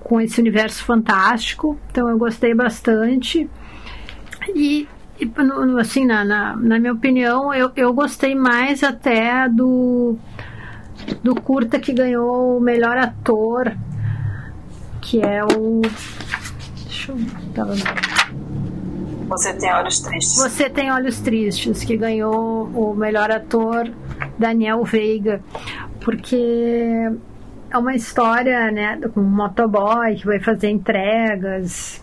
[0.00, 1.78] com esse universo fantástico.
[1.90, 3.48] Então eu gostei bastante.
[4.54, 4.88] E,
[5.78, 10.16] assim na, na, na minha opinião eu, eu gostei mais até do
[11.22, 13.72] do curta que ganhou o melhor ator,
[15.00, 15.82] que é o.
[16.84, 17.18] Deixa eu.
[17.54, 17.74] Tava...
[19.28, 20.36] Você tem olhos tristes.
[20.36, 23.88] Você tem olhos tristes, que ganhou o melhor ator
[24.38, 25.40] Daniel Veiga,
[26.00, 26.36] porque
[27.70, 32.02] é uma história, né, com um motoboy que vai fazer entregas,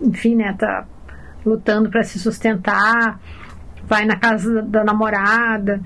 [0.00, 0.86] enfim, né, tá
[1.44, 3.20] lutando para se sustentar,
[3.84, 5.82] vai na casa da namorada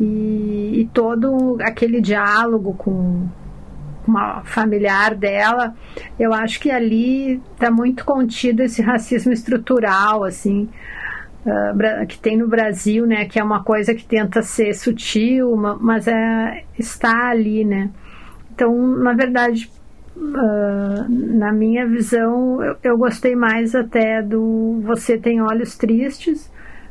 [0.00, 3.28] E, e todo aquele diálogo com
[4.06, 5.74] uma familiar dela,
[6.18, 10.68] eu acho que ali está muito contido esse racismo estrutural, assim,
[11.44, 16.08] uh, que tem no Brasil, né, que é uma coisa que tenta ser sutil, mas
[16.08, 17.90] é, está ali, né.
[18.54, 19.70] Então, na verdade,
[20.16, 26.50] uh, na minha visão, eu gostei mais até do Você Tem Olhos Tristes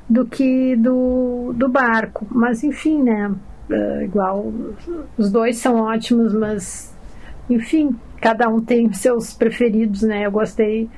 [0.10, 2.26] do que do, do barco.
[2.32, 3.28] Mas, enfim, né,
[3.70, 4.52] uh, igual,
[5.18, 6.94] os dois são ótimos, mas
[7.50, 10.26] enfim, cada um tem seus preferidos, né?
[10.26, 10.90] Eu gostei.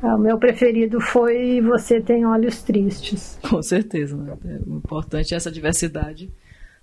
[0.00, 3.38] Ah, o meu preferido foi Você Tem Olhos Tristes.
[3.48, 4.34] Com certeza, né?
[4.44, 6.30] É, o importante é essa diversidade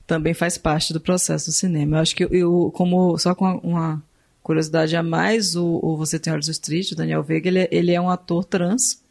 [0.05, 1.97] também faz parte do processo do cinema.
[1.97, 4.03] Eu acho que eu, como só com uma
[4.43, 7.91] curiosidade a mais, o, o Você Tem Olhos Tristes, o Daniel Veiga, ele, é, ele
[7.91, 9.03] é um ator trans,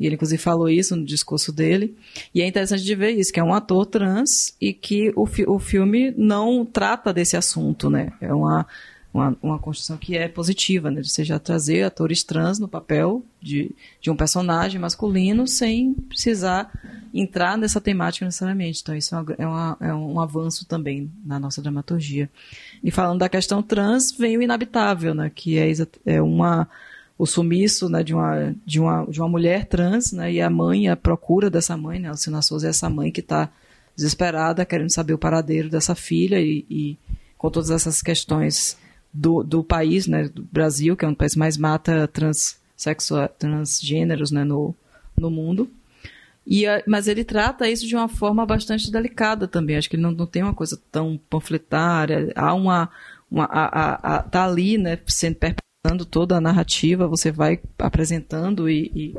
[0.00, 1.94] e ele inclusive falou isso no discurso dele,
[2.34, 5.44] e é interessante de ver isso, que é um ator trans e que o, fi,
[5.46, 8.12] o filme não trata desse assunto, né?
[8.20, 8.66] É uma
[9.12, 11.02] uma, uma construção que é positiva, né?
[11.02, 16.70] Você já trazer atores trans no papel de, de um personagem masculino sem precisar
[17.12, 18.80] entrar nessa temática necessariamente.
[18.82, 22.30] Então, isso é, uma, é, uma, é um avanço também na nossa dramaturgia.
[22.84, 25.30] E falando da questão trans, vem o inabitável, né?
[25.34, 25.72] Que é,
[26.06, 26.68] é uma
[27.20, 30.88] o sumiço né, de, uma, de, uma, de uma mulher trans, né, e a mãe,
[30.88, 33.50] a procura dessa mãe, né, a Lucina Souza é essa mãe que está
[33.94, 36.98] desesperada, querendo saber o paradeiro dessa filha e, e
[37.36, 38.78] com todas essas questões
[39.12, 42.10] do, do país, né, do Brasil, que é um dos países mais mata
[43.38, 44.74] transgêneros né, no,
[45.14, 45.70] no mundo.
[46.46, 49.76] E, mas ele trata isso de uma forma bastante delicada também.
[49.76, 52.32] Acho que ele não, não tem uma coisa tão panfletária.
[52.34, 52.88] Há uma.
[53.30, 55.36] uma a, a, a, tá ali, né, sendo
[55.80, 59.14] perpetuando toda a narrativa, você vai apresentando e, e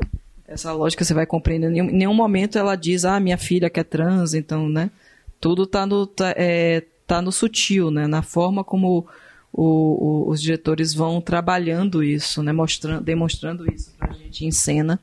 [0.48, 1.76] essa lógica você vai compreendendo.
[1.76, 4.92] Em nenhum momento ela diz, ah, minha filha quer trans, então, né?
[5.40, 8.06] Tudo está no, tá, é, tá no sutil, né?
[8.06, 9.08] Na forma como
[9.52, 14.52] o, o, os diretores vão trabalhando isso, né, mostrando, demonstrando isso para a gente em
[14.52, 15.00] cena.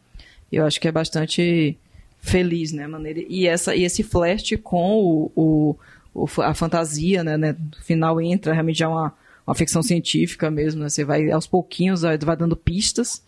[0.51, 1.77] Eu acho que é bastante
[2.21, 3.21] feliz, né, maneira.
[3.29, 5.77] E essa e esse flash com o,
[6.15, 9.13] o, a fantasia, né, né, no final entra realmente já uma,
[9.49, 13.23] uma ficção científica mesmo, né, você vai aos pouquinhos vai, dando pistas.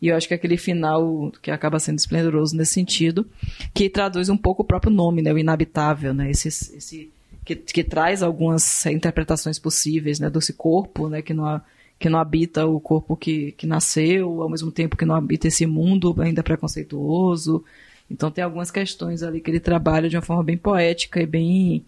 [0.00, 3.26] E eu acho que aquele final que acaba sendo esplendoroso nesse sentido,
[3.74, 7.10] que traduz um pouco o próprio nome, né, o inabitável, né, esse, esse
[7.44, 11.60] que, que traz algumas interpretações possíveis né, desse corpo, né, que não,
[11.98, 15.66] que não habita o corpo que, que nasceu, ao mesmo tempo que não habita esse
[15.66, 17.62] mundo ainda preconceituoso.
[18.10, 21.84] Então tem algumas questões ali que ele trabalha de uma forma bem poética e bem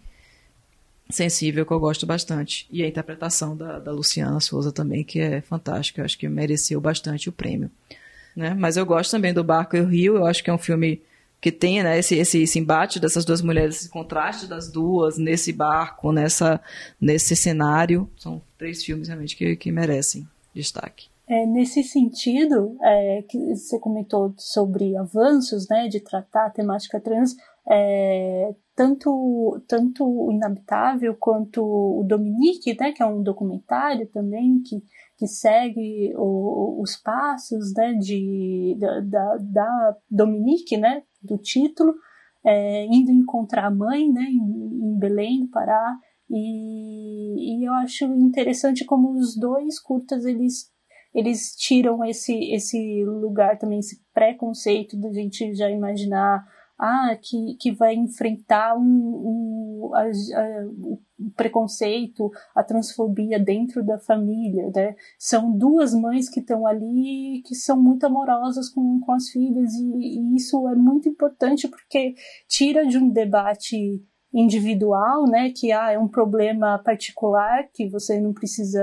[1.11, 2.67] sensível que eu gosto bastante.
[2.71, 6.01] E a interpretação da, da Luciana Souza também, que é fantástica.
[6.01, 7.69] Eu acho que mereceu bastante o prêmio.
[8.35, 8.53] Né?
[8.53, 10.17] Mas eu gosto também do Barco e o Rio.
[10.17, 11.01] Eu acho que é um filme
[11.41, 15.51] que tem né, esse, esse, esse, embate dessas duas mulheres, esse contraste das duas nesse
[15.51, 16.61] barco, nessa,
[16.99, 18.07] nesse cenário.
[18.15, 21.09] São três filmes realmente que, que merecem destaque.
[21.27, 27.35] É, nesse sentido, é, que você comentou sobre avanços, né, de tratar a temática trans,
[27.73, 34.83] é, tanto, tanto o Inabitável quanto o Dominique, né, que é um documentário também que,
[35.17, 41.95] que segue o, os passos né, de, da, da Dominique, né, do título,
[42.43, 45.97] é, indo encontrar a mãe né, em, em Belém, no Pará,
[46.29, 50.71] e, e, eu acho interessante como os dois curtas eles
[51.13, 56.41] eles tiram esse esse lugar também esse preconceito da gente já imaginar
[56.81, 60.99] ah, que, que vai enfrentar um, um a, a, o
[61.35, 64.95] preconceito, a transfobia dentro da família, né?
[65.19, 69.83] São duas mães que estão ali que são muito amorosas com, com as filhas e,
[69.83, 72.15] e isso é muito importante porque
[72.47, 74.03] tira de um debate
[74.33, 78.81] individual, né, que ah, é um problema particular que você não precisa,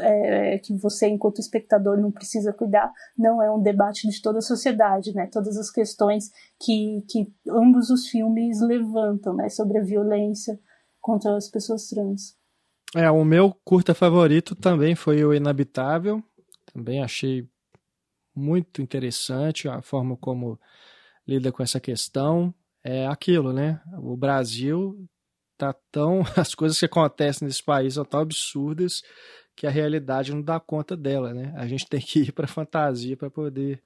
[0.00, 4.42] é, que você enquanto espectador não precisa cuidar, não é um debate de toda a
[4.42, 10.58] sociedade, né, todas as questões que, que ambos os filmes levantam, né, sobre a violência
[11.00, 12.36] contra as pessoas trans.
[12.96, 16.22] É, o meu curta favorito também foi o Inabitável,
[16.72, 17.46] também achei
[18.34, 20.58] muito interessante a forma como
[21.26, 23.80] lida com essa questão é aquilo, né?
[24.00, 25.08] O Brasil
[25.56, 26.22] tá tão.
[26.36, 29.02] As coisas que acontecem nesse país são tão absurdas
[29.56, 31.52] que a realidade não dá conta dela, né?
[31.56, 33.82] A gente tem que ir para fantasia para poder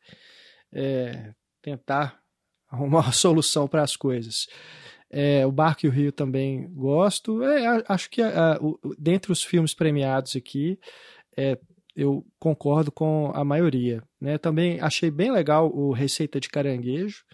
[0.72, 1.32] é,
[1.62, 2.20] tentar
[2.68, 4.46] arrumar uma solução para as coisas.
[5.10, 7.42] É, o Barco e o Rio também gosto.
[7.42, 10.78] É, acho que a, a, o, dentre os filmes premiados aqui,
[11.36, 11.58] é,
[11.94, 14.02] eu concordo com a maioria.
[14.20, 14.38] Né?
[14.38, 17.24] Também achei bem legal o Receita de Caranguejo,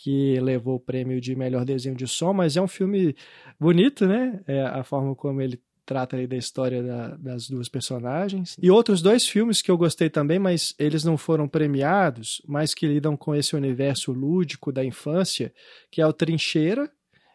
[0.00, 3.16] que levou o prêmio de melhor desenho de som, mas é um filme
[3.58, 4.40] bonito, né?
[4.46, 8.56] É a forma como ele trata aí da história da, das duas personagens.
[8.62, 12.86] E outros dois filmes que eu gostei também, mas eles não foram premiados, mas que
[12.86, 15.52] lidam com esse universo lúdico da infância,
[15.90, 16.88] que é o Trincheira,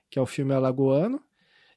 [0.10, 1.20] que é o filme alagoano,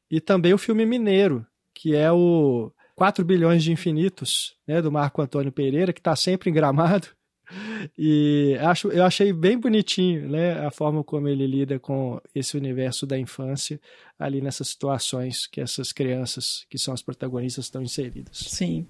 [0.08, 5.20] e também o filme Mineiro, que é o 4 bilhões de infinitos, né, do Marco
[5.20, 7.08] Antônio Pereira, que está sempre em Gramado.
[7.98, 13.06] E acho, eu achei bem bonitinho né, a forma como ele lida com esse universo
[13.06, 13.80] da infância
[14.18, 18.36] ali nessas situações que essas crianças, que são as protagonistas, estão inseridas.
[18.36, 18.86] Sim.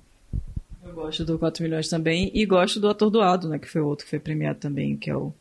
[0.85, 4.11] Eu gosto do 4 milhões também e gosto do Atordoado, né, que foi outro que
[4.11, 5.33] foi premiado também, que é o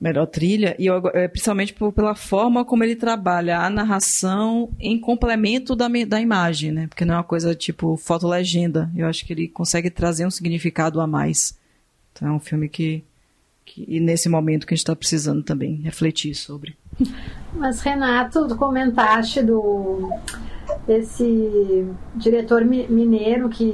[0.00, 4.98] melhor trilha, e eu, é, principalmente por, pela forma como ele trabalha a narração em
[5.00, 6.86] complemento da, da imagem, né?
[6.86, 8.90] Porque não é uma coisa tipo foto-legenda.
[8.94, 11.58] Eu acho que ele consegue trazer um significado a mais.
[12.16, 13.04] Então é um filme que,
[13.64, 16.76] que e nesse momento que a gente está precisando também refletir sobre.
[17.52, 20.10] Mas Renato, tu comentaste do
[20.88, 23.64] esse diretor mineiro que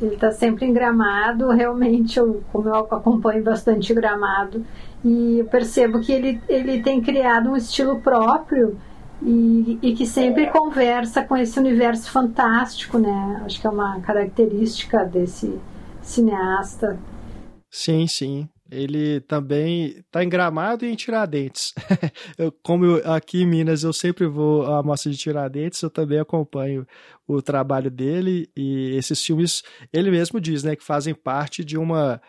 [0.00, 1.48] ele está sempre em Gramado.
[1.48, 4.64] Realmente, eu, como eu acompanho bastante Gramado,
[5.04, 8.78] e eu percebo que ele, ele tem criado um estilo próprio
[9.20, 13.42] e, e que sempre conversa com esse universo fantástico, né?
[13.44, 15.58] Acho que é uma característica desse
[16.00, 16.98] cineasta.
[17.74, 18.48] Sim, sim.
[18.70, 21.72] Ele também está em Gramado e em Tiradentes.
[22.36, 26.18] eu, como eu, aqui em Minas eu sempre vou à mostra de Tiradentes, eu também
[26.18, 26.86] acompanho
[27.26, 29.62] o trabalho dele e esses filmes,
[29.92, 32.20] ele mesmo diz, né, que fazem parte de uma.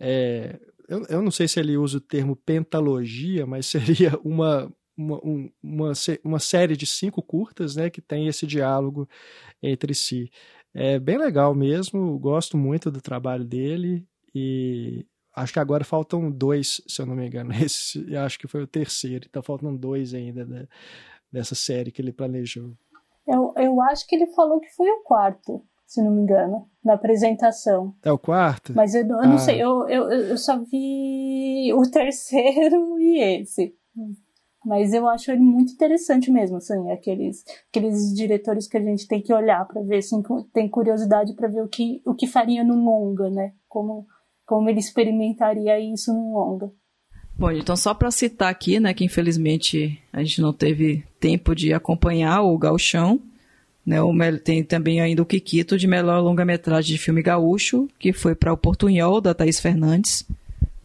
[0.00, 5.20] É, eu, eu não sei se ele usa o termo pentalogia, mas seria uma, uma,
[5.62, 5.92] uma,
[6.24, 9.08] uma, série de cinco curtas né, que tem esse diálogo
[9.62, 10.30] entre si.
[10.74, 14.06] É bem legal mesmo, gosto muito do trabalho dele
[14.38, 17.52] e acho que agora faltam dois, se eu não me engano.
[17.64, 20.68] Esse acho que foi o terceiro, então faltam dois ainda né,
[21.32, 22.74] dessa série que ele planejou.
[23.26, 26.92] Eu, eu acho que ele falou que foi o quarto, se não me engano, na
[26.92, 27.94] apresentação.
[28.04, 28.74] É o quarto?
[28.76, 29.26] Mas eu, eu ah.
[29.26, 33.74] não sei, eu, eu, eu só vi o terceiro e esse.
[34.66, 39.22] Mas eu acho ele muito interessante mesmo, assim, aqueles, aqueles diretores que a gente tem
[39.22, 40.20] que olhar para ver, assim,
[40.52, 43.54] tem curiosidade para ver o que, o que faria no longa, né?
[43.66, 44.06] Como
[44.46, 46.70] como ele experimentaria isso no longa.
[47.38, 51.74] Bom, então só para citar aqui, né, que infelizmente a gente não teve tempo de
[51.74, 53.20] acompanhar o Galchão,
[53.84, 58.34] né, o, tem também ainda o Kikito de melhor longa-metragem de filme gaúcho, que foi
[58.34, 60.24] para o Portunhol, da Thaís Fernandes.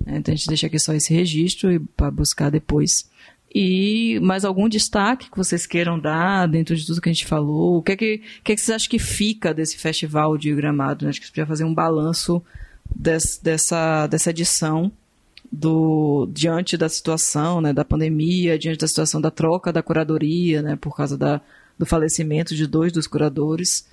[0.06, 3.10] É, então a gente deixa aqui só esse registro para buscar depois.
[3.54, 7.78] E mais algum destaque que vocês queiram dar dentro de tudo que a gente falou?
[7.78, 11.08] O que é que, que, é que vocês acham que fica desse festival de Gramado?
[11.08, 12.42] Acho que você podia fazer um balanço
[12.96, 14.92] des, dessa, dessa edição
[15.52, 20.76] do diante da situação, né, da pandemia, diante da situação da troca da curadoria, né,
[20.78, 21.42] por causa da,
[21.78, 23.86] do falecimento de dois dos curadores.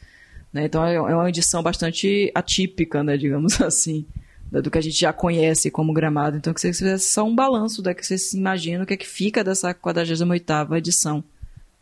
[0.52, 4.06] Né, então é, é uma edição bastante atípica, né, digamos assim,
[4.50, 6.36] do que a gente já conhece como Gramado.
[6.36, 8.96] Então que você fizesse só um balanço da que você se imagina o que é
[8.96, 11.24] que fica dessa 48ª edição.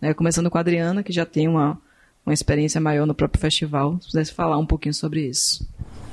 [0.01, 1.79] Né, começando com a Adriana, que já tem uma,
[2.25, 5.67] uma experiência maior no próprio festival, se pudesse falar um pouquinho sobre isso.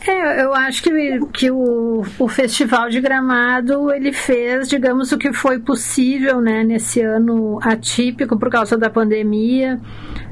[0.05, 5.31] É, eu acho que, que o, o Festival de Gramado ele fez, digamos, o que
[5.31, 9.79] foi possível né, nesse ano atípico por causa da pandemia.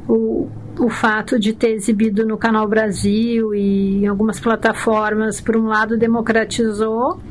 [0.09, 5.67] O, o fato de ter exibido no Canal Brasil e em algumas plataformas, por um
[5.67, 7.21] lado, democratizou,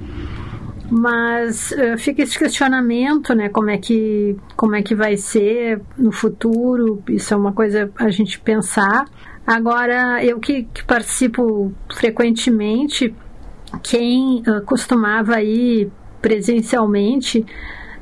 [0.90, 6.10] mas uh, fica esse questionamento, né, como é que como é que vai ser no
[6.10, 7.02] futuro?
[7.08, 9.04] Isso é uma coisa a gente pensar.
[9.46, 13.14] Agora, eu que, que participo frequentemente,
[13.82, 17.44] quem uh, costumava ir presencialmente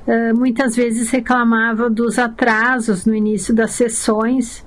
[0.07, 4.67] uh, muitas vezes reclamava dos atrasos no início das sessões.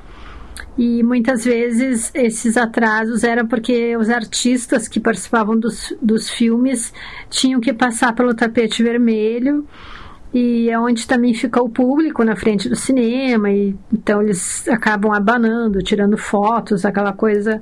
[0.78, 6.94] E muitas vezes esses atrasos eram porque os artistas que participavam dos, dos filmes
[7.30, 9.68] tinham que passar pelo tapete vermelho
[10.34, 15.14] e é onde também fica o público na frente do cinema e então eles acabam
[15.14, 17.62] abanando, tirando fotos, aquela coisa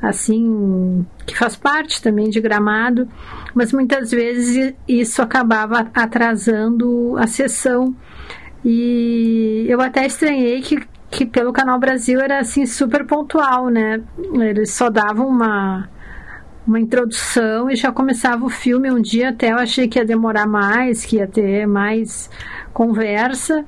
[0.00, 3.08] assim que faz parte também de Gramado,
[3.54, 7.94] mas muitas vezes isso acabava atrasando a sessão
[8.64, 10.80] e eu até estranhei que,
[11.10, 14.00] que pelo Canal Brasil era assim super pontual, né?
[14.34, 15.88] Eles só davam uma
[16.68, 18.90] uma introdução e já começava o filme.
[18.90, 22.30] Um dia até eu achei que ia demorar mais, que ia ter mais
[22.72, 23.64] conversa,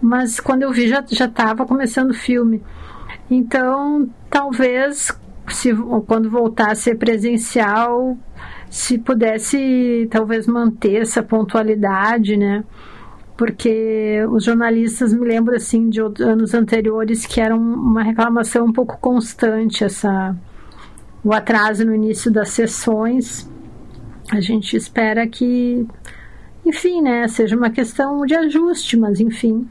[0.00, 2.62] mas quando eu vi já estava começando o filme.
[3.30, 5.16] Então, talvez
[5.48, 5.74] se
[6.06, 8.16] quando voltar a ser presencial,
[8.68, 12.64] se pudesse talvez manter essa pontualidade, né?
[13.36, 18.98] porque os jornalistas me lembram assim de anos anteriores que era uma reclamação um pouco
[18.98, 20.36] constante essa
[21.24, 23.48] o atraso no início das sessões.
[24.30, 25.86] A gente espera que,
[26.64, 29.68] enfim, né, seja uma questão de ajuste, mas enfim,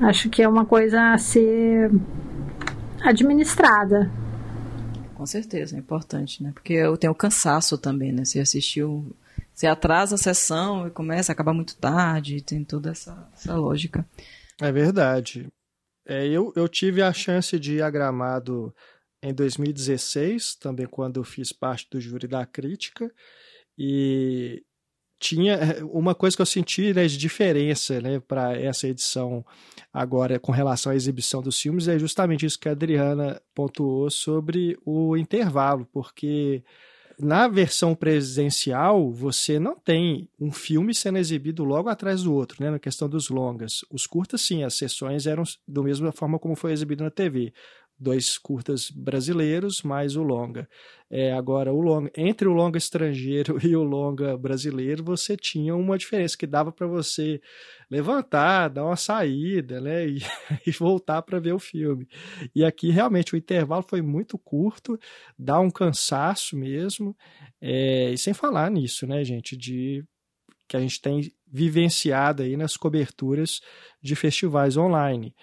[0.00, 1.90] acho que é uma coisa a ser
[3.02, 4.10] administrada.
[5.14, 6.50] Com certeza, é importante, né?
[6.52, 8.24] Porque eu tenho cansaço também, né?
[8.24, 9.14] Você assistiu,
[9.54, 14.04] você atrasa a sessão e começa a acabar muito tarde, tem toda essa, essa lógica.
[14.60, 15.46] É verdade.
[16.04, 18.74] É, eu, eu tive a chance de ir a Gramado
[19.22, 23.12] em 2016, também quando eu fiz parte do júri da crítica,
[23.78, 24.62] e
[25.22, 29.46] tinha eh, uma coisa que eu senti né, de diferença né, para essa edição
[29.92, 34.76] agora com relação à exibição dos filmes é justamente isso que a Adriana pontuou sobre
[34.84, 36.64] o intervalo, porque
[37.18, 42.70] na versão presencial você não tem um filme sendo exibido logo atrás do outro, né,
[42.70, 43.84] na questão dos longas.
[43.90, 47.52] Os curtas, sim, as sessões eram da mesma forma como foi exibido na TV
[48.02, 50.68] dois curtas brasileiros mais o longa.
[51.08, 55.96] É, agora, o longa, entre o longa estrangeiro e o longa brasileiro, você tinha uma
[55.96, 57.40] diferença que dava para você
[57.90, 60.20] levantar, dar uma saída, né, e,
[60.66, 62.08] e voltar para ver o filme.
[62.54, 64.98] E aqui realmente o intervalo foi muito curto,
[65.38, 67.16] dá um cansaço mesmo,
[67.60, 70.04] é, e sem falar nisso, né, gente, de
[70.66, 73.60] que a gente tem vivenciado aí nas coberturas
[74.02, 75.34] de festivais online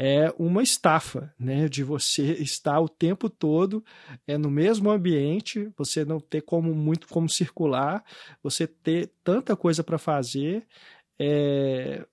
[0.00, 1.68] é uma estafa, né?
[1.68, 3.84] De você estar o tempo todo
[4.28, 8.04] é, no mesmo ambiente, você não ter como muito como circular,
[8.40, 10.64] você ter tanta coisa para fazer.
[11.18, 12.06] É,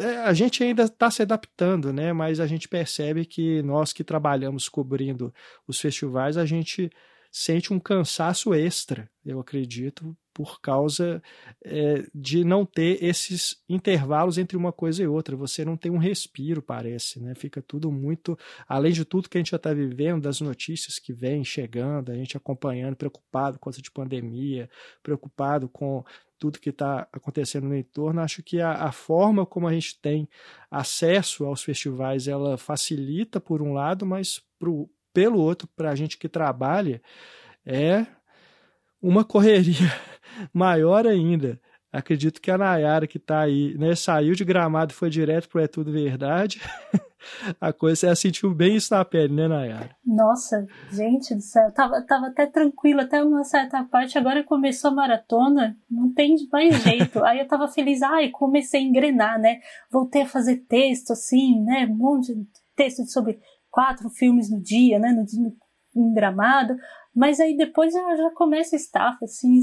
[0.00, 2.12] é, a gente ainda está se adaptando, né?
[2.12, 5.32] Mas a gente percebe que nós que trabalhamos cobrindo
[5.64, 6.90] os festivais, a gente
[7.30, 11.20] sente um cansaço extra, eu acredito, por causa
[11.64, 15.34] é, de não ter esses intervalos entre uma coisa e outra.
[15.34, 17.34] Você não tem um respiro, parece, né?
[17.34, 18.38] Fica tudo muito.
[18.68, 22.14] Além de tudo que a gente já está vivendo, das notícias que vêm chegando, a
[22.14, 24.70] gente acompanhando, preocupado com essa de pandemia,
[25.02, 26.04] preocupado com
[26.38, 30.28] tudo que está acontecendo no entorno, acho que a, a, forma como a gente tem
[30.70, 36.16] acesso aos festivais, ela facilita por um lado, mas pro, pelo outro, para a gente
[36.16, 37.02] que trabalha,
[37.66, 38.06] é
[39.00, 39.92] uma correria
[40.52, 41.60] maior ainda.
[41.90, 45.62] Acredito que a Nayara que está aí, né, saiu de gramado e foi direto para
[45.62, 46.60] É Tudo Verdade.
[47.58, 49.96] a coisa é sentiu bem isso na pele, né, Nayara?
[50.04, 54.94] Nossa, gente do céu, tava, tava até tranquila até uma certa parte, agora começou a
[54.94, 57.24] maratona, não tem mais jeito.
[57.24, 59.60] Aí eu tava feliz, ai, comecei a engrenar, né?
[59.90, 61.86] Voltei a fazer texto, assim, né?
[61.90, 62.46] Um monte de
[62.76, 63.40] texto sobre
[63.70, 65.10] quatro filmes no dia, né?
[65.10, 65.24] No,
[66.00, 66.76] em gramado.
[67.14, 69.60] Mas aí depois já começa a estafa, assim,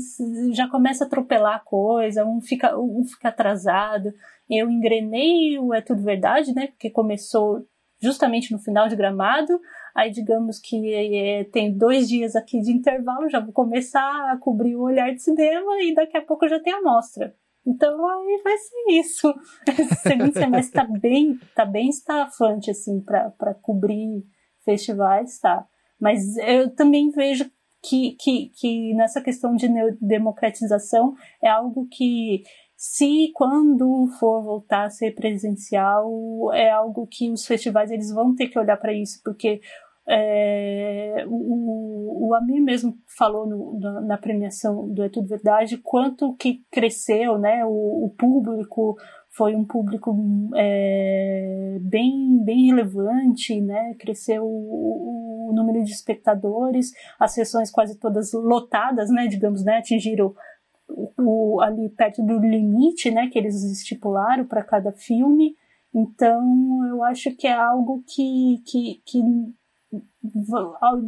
[0.51, 4.13] já começa a atropelar a coisa, um fica, um fica atrasado.
[4.49, 6.67] Eu engrenei o É Tudo Verdade, né?
[6.67, 7.65] Porque começou
[8.01, 9.59] justamente no final de gramado.
[9.95, 14.75] Aí digamos que é, tem dois dias aqui de intervalo, já vou começar a cobrir
[14.75, 17.33] o olhar de cinema e daqui a pouco já tem a mostra.
[17.65, 19.33] Então aí vai ser isso.
[19.67, 24.23] Esse segundo semestre tá bem, tá bem estafante, assim, para cobrir
[24.65, 25.65] festivais, tá?
[25.99, 27.49] Mas eu também vejo
[27.83, 29.67] que, que, que nessa questão de
[30.01, 32.43] democratização é algo que,
[32.75, 38.47] se quando for voltar a ser presencial, é algo que os festivais eles vão ter
[38.47, 39.61] que olhar para isso, porque
[40.07, 46.35] é, o, o Amir mesmo falou no, na, na, premiação do É Tudo Verdade quanto
[46.35, 48.95] que cresceu né, o, o público,
[49.35, 50.15] foi um público
[50.55, 53.93] é, bem, bem relevante, né?
[53.99, 59.27] Cresceu o, o, número de espectadores, as sessões quase todas lotadas, né?
[59.27, 59.77] Digamos, né?
[59.77, 60.33] Atingiram
[61.19, 63.27] o, ali perto do limite, né?
[63.27, 65.55] Que eles estipularam para cada filme.
[65.93, 69.21] Então, eu acho que é algo que, que, que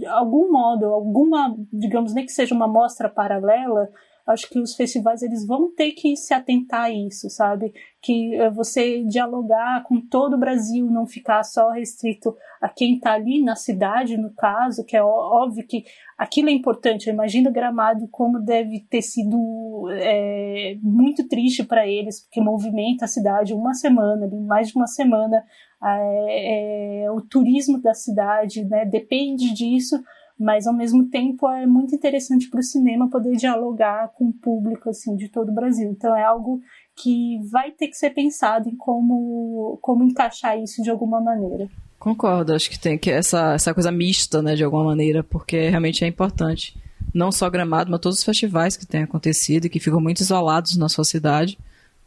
[0.06, 3.90] algum modo, alguma, digamos, nem que seja uma mostra paralela,
[4.28, 7.74] acho que os festivais eles vão ter que se atentar a isso, sabe?
[8.02, 13.14] Que é você dialogar com todo o Brasil, não ficar só restrito a quem está
[13.14, 15.86] ali na cidade, no caso, que é óbvio que
[16.18, 17.08] aquilo é importante.
[17.08, 23.08] Eu imagino Gramado como deve ter sido é, muito triste para eles, porque movimenta a
[23.08, 25.42] cidade uma semana, mais de uma semana.
[25.82, 30.04] É, é, o turismo da cidade né, depende disso
[30.40, 34.90] mas ao mesmo tempo é muito interessante para o cinema poder dialogar com o público
[34.90, 35.90] assim de todo o Brasil.
[35.90, 36.62] Então é algo
[36.96, 41.68] que vai ter que ser pensado em como como encaixar isso de alguma maneira.
[42.00, 46.04] Concordo, acho que tem que essa essa coisa mista, né, de alguma maneira, porque realmente
[46.04, 46.78] é importante.
[47.14, 50.78] Não só Gramado, mas todos os festivais que têm acontecido e que ficam muito isolados
[50.78, 51.58] na sua cidade,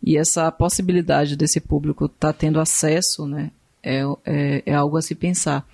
[0.02, 3.50] E essa possibilidade desse público estar tá tendo acesso, né,
[3.82, 5.66] é, é, é, algo a se pensar.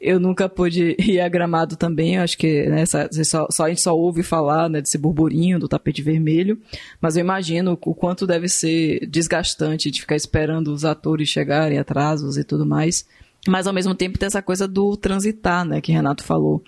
[0.00, 3.94] Eu nunca pude ir a Gramado também, acho que né, só, só, a gente só
[3.94, 6.58] ouve falar né, desse burburinho do tapete vermelho,
[7.00, 12.38] mas eu imagino o quanto deve ser desgastante de ficar esperando os atores chegarem, atrasos
[12.38, 13.06] e tudo mais.
[13.48, 16.62] Mas ao mesmo tempo tem essa coisa do transitar, né, que Renato falou.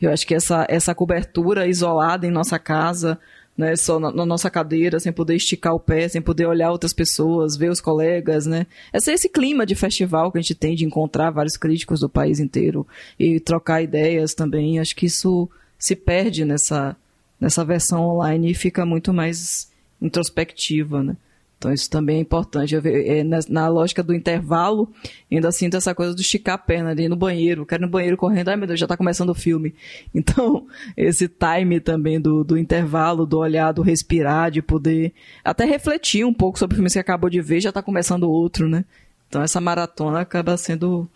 [0.00, 3.18] Eu acho que essa, essa cobertura isolada em nossa casa,
[3.56, 6.92] né, só na, na, nossa cadeira, sem poder esticar o pé, sem poder olhar outras
[6.92, 8.66] pessoas, ver os colegas, né?
[8.92, 12.38] Esse, esse clima de festival que a gente tem de encontrar vários críticos do país
[12.38, 12.86] inteiro
[13.18, 16.96] e trocar ideias também, acho que isso se perde nessa,
[17.40, 19.70] nessa versão online e fica muito mais
[20.00, 21.16] introspectiva, né?
[21.58, 22.74] Então isso também é importante.
[22.74, 24.92] Eu, é, na, na, lógica do intervalo,
[25.30, 28.16] ainda sinto essa coisa do esticar a perna, ir no banheiro, quero ir no banheiro
[28.16, 29.74] correndo, ai meu Deus, já está começando o filme.
[30.14, 30.66] Então,
[30.96, 35.12] esse time também do, do intervalo, do olhar, do respirar, de poder
[35.44, 38.68] até refletir um pouco sobre o filme que acabou de ver, já está começando outro,
[38.68, 38.84] né?
[39.28, 41.08] Então essa maratona acaba sendo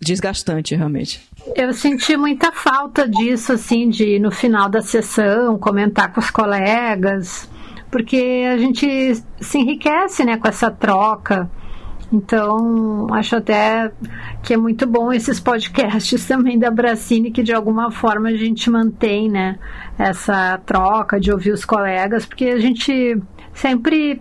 [0.00, 1.20] desgastante, realmente.
[1.54, 7.48] Eu senti muita falta disso, assim, de no final da sessão comentar com os colegas
[7.96, 11.50] porque a gente se enriquece né, com essa troca.
[12.12, 13.90] Então, acho até
[14.42, 18.68] que é muito bom esses podcasts também da Bracine, que de alguma forma a gente
[18.68, 19.58] mantém, né,
[19.98, 23.18] essa troca de ouvir os colegas, porque a gente
[23.54, 24.20] sempre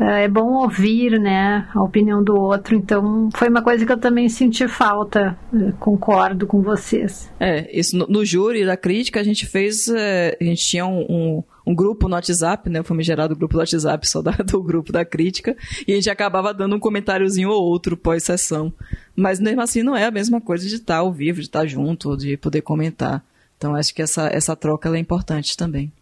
[0.00, 2.74] é, é bom ouvir, né, a opinião do outro.
[2.74, 5.38] Então, foi uma coisa que eu também senti falta.
[5.52, 7.30] É, concordo com vocês.
[7.38, 11.00] É, isso no, no júri da crítica a gente fez, é, a gente tinha um,
[11.02, 15.04] um, um, grupo no WhatsApp, né, o grupo do WhatsApp só da, do grupo da
[15.04, 15.54] crítica,
[15.86, 18.72] e a gente acabava dando um comentáriozinho ou outro pós-sessão.
[19.14, 22.16] Mas mesmo assim não é a mesma coisa de estar ao vivo, de estar junto,
[22.16, 23.22] de poder comentar.
[23.58, 25.92] Então acho que essa, essa troca é importante também.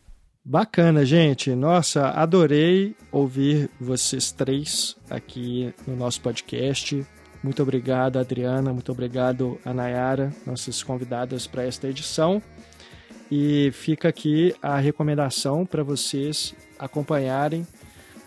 [0.45, 1.55] Bacana, gente.
[1.55, 7.07] Nossa, adorei ouvir vocês três aqui no nosso podcast.
[7.43, 8.73] Muito obrigado, Adriana.
[8.73, 12.43] Muito obrigado, a Nayara, nossas convidadas para esta edição.
[13.31, 17.67] E fica aqui a recomendação para vocês acompanharem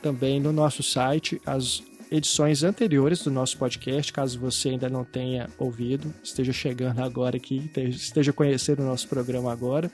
[0.02, 5.48] também no nosso site as edições anteriores do nosso podcast, caso você ainda não tenha
[5.58, 9.90] ouvido, esteja chegando agora aqui, esteja conhecendo o nosso programa agora.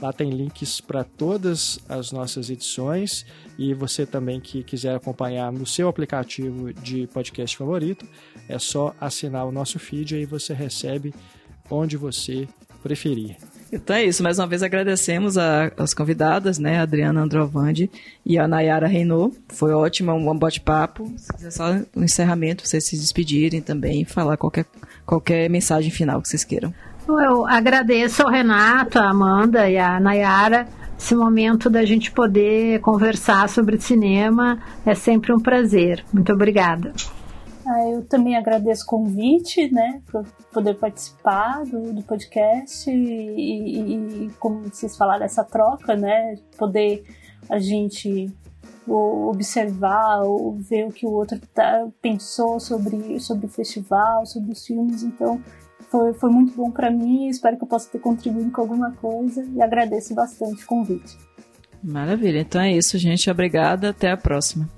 [0.00, 3.24] Lá tem links para todas as nossas edições
[3.58, 8.06] e você também que quiser acompanhar no seu aplicativo de podcast favorito,
[8.48, 11.14] é só assinar o nosso feed e aí você recebe
[11.70, 12.48] onde você
[12.82, 13.36] preferir.
[13.72, 17.90] Então é isso, mais uma vez agradecemos a, as convidadas, né, a Adriana Androvandi
[18.24, 19.34] e a Nayara Renault.
[19.48, 21.10] Foi ótimo, um bate-papo.
[21.16, 24.66] Se quiser só um encerramento, vocês se despedirem também e falar qualquer,
[25.06, 26.74] qualquer mensagem final que vocês queiram.
[27.08, 30.66] Eu agradeço ao Renato, a Amanda e a Nayara
[31.02, 34.62] esse momento da gente poder conversar sobre cinema.
[34.86, 36.04] É sempre um prazer.
[36.12, 36.92] Muito obrigada.
[37.66, 44.26] Ah, eu também agradeço o convite, né, por poder participar do, do podcast e, e,
[44.26, 47.04] e, como vocês falaram, essa troca, né, poder
[47.48, 48.32] a gente
[48.86, 54.66] observar ou ver o que o outro tá, pensou sobre, sobre o festival, sobre os
[54.66, 55.04] filmes.
[55.04, 55.40] Então,
[55.92, 57.28] foi, foi muito bom para mim.
[57.28, 61.18] Espero que eu possa ter contribuído com alguma coisa e agradeço bastante o convite.
[61.84, 62.40] Maravilha.
[62.40, 63.30] Então é isso, gente.
[63.30, 63.90] Obrigada.
[63.90, 64.68] Até a próxima.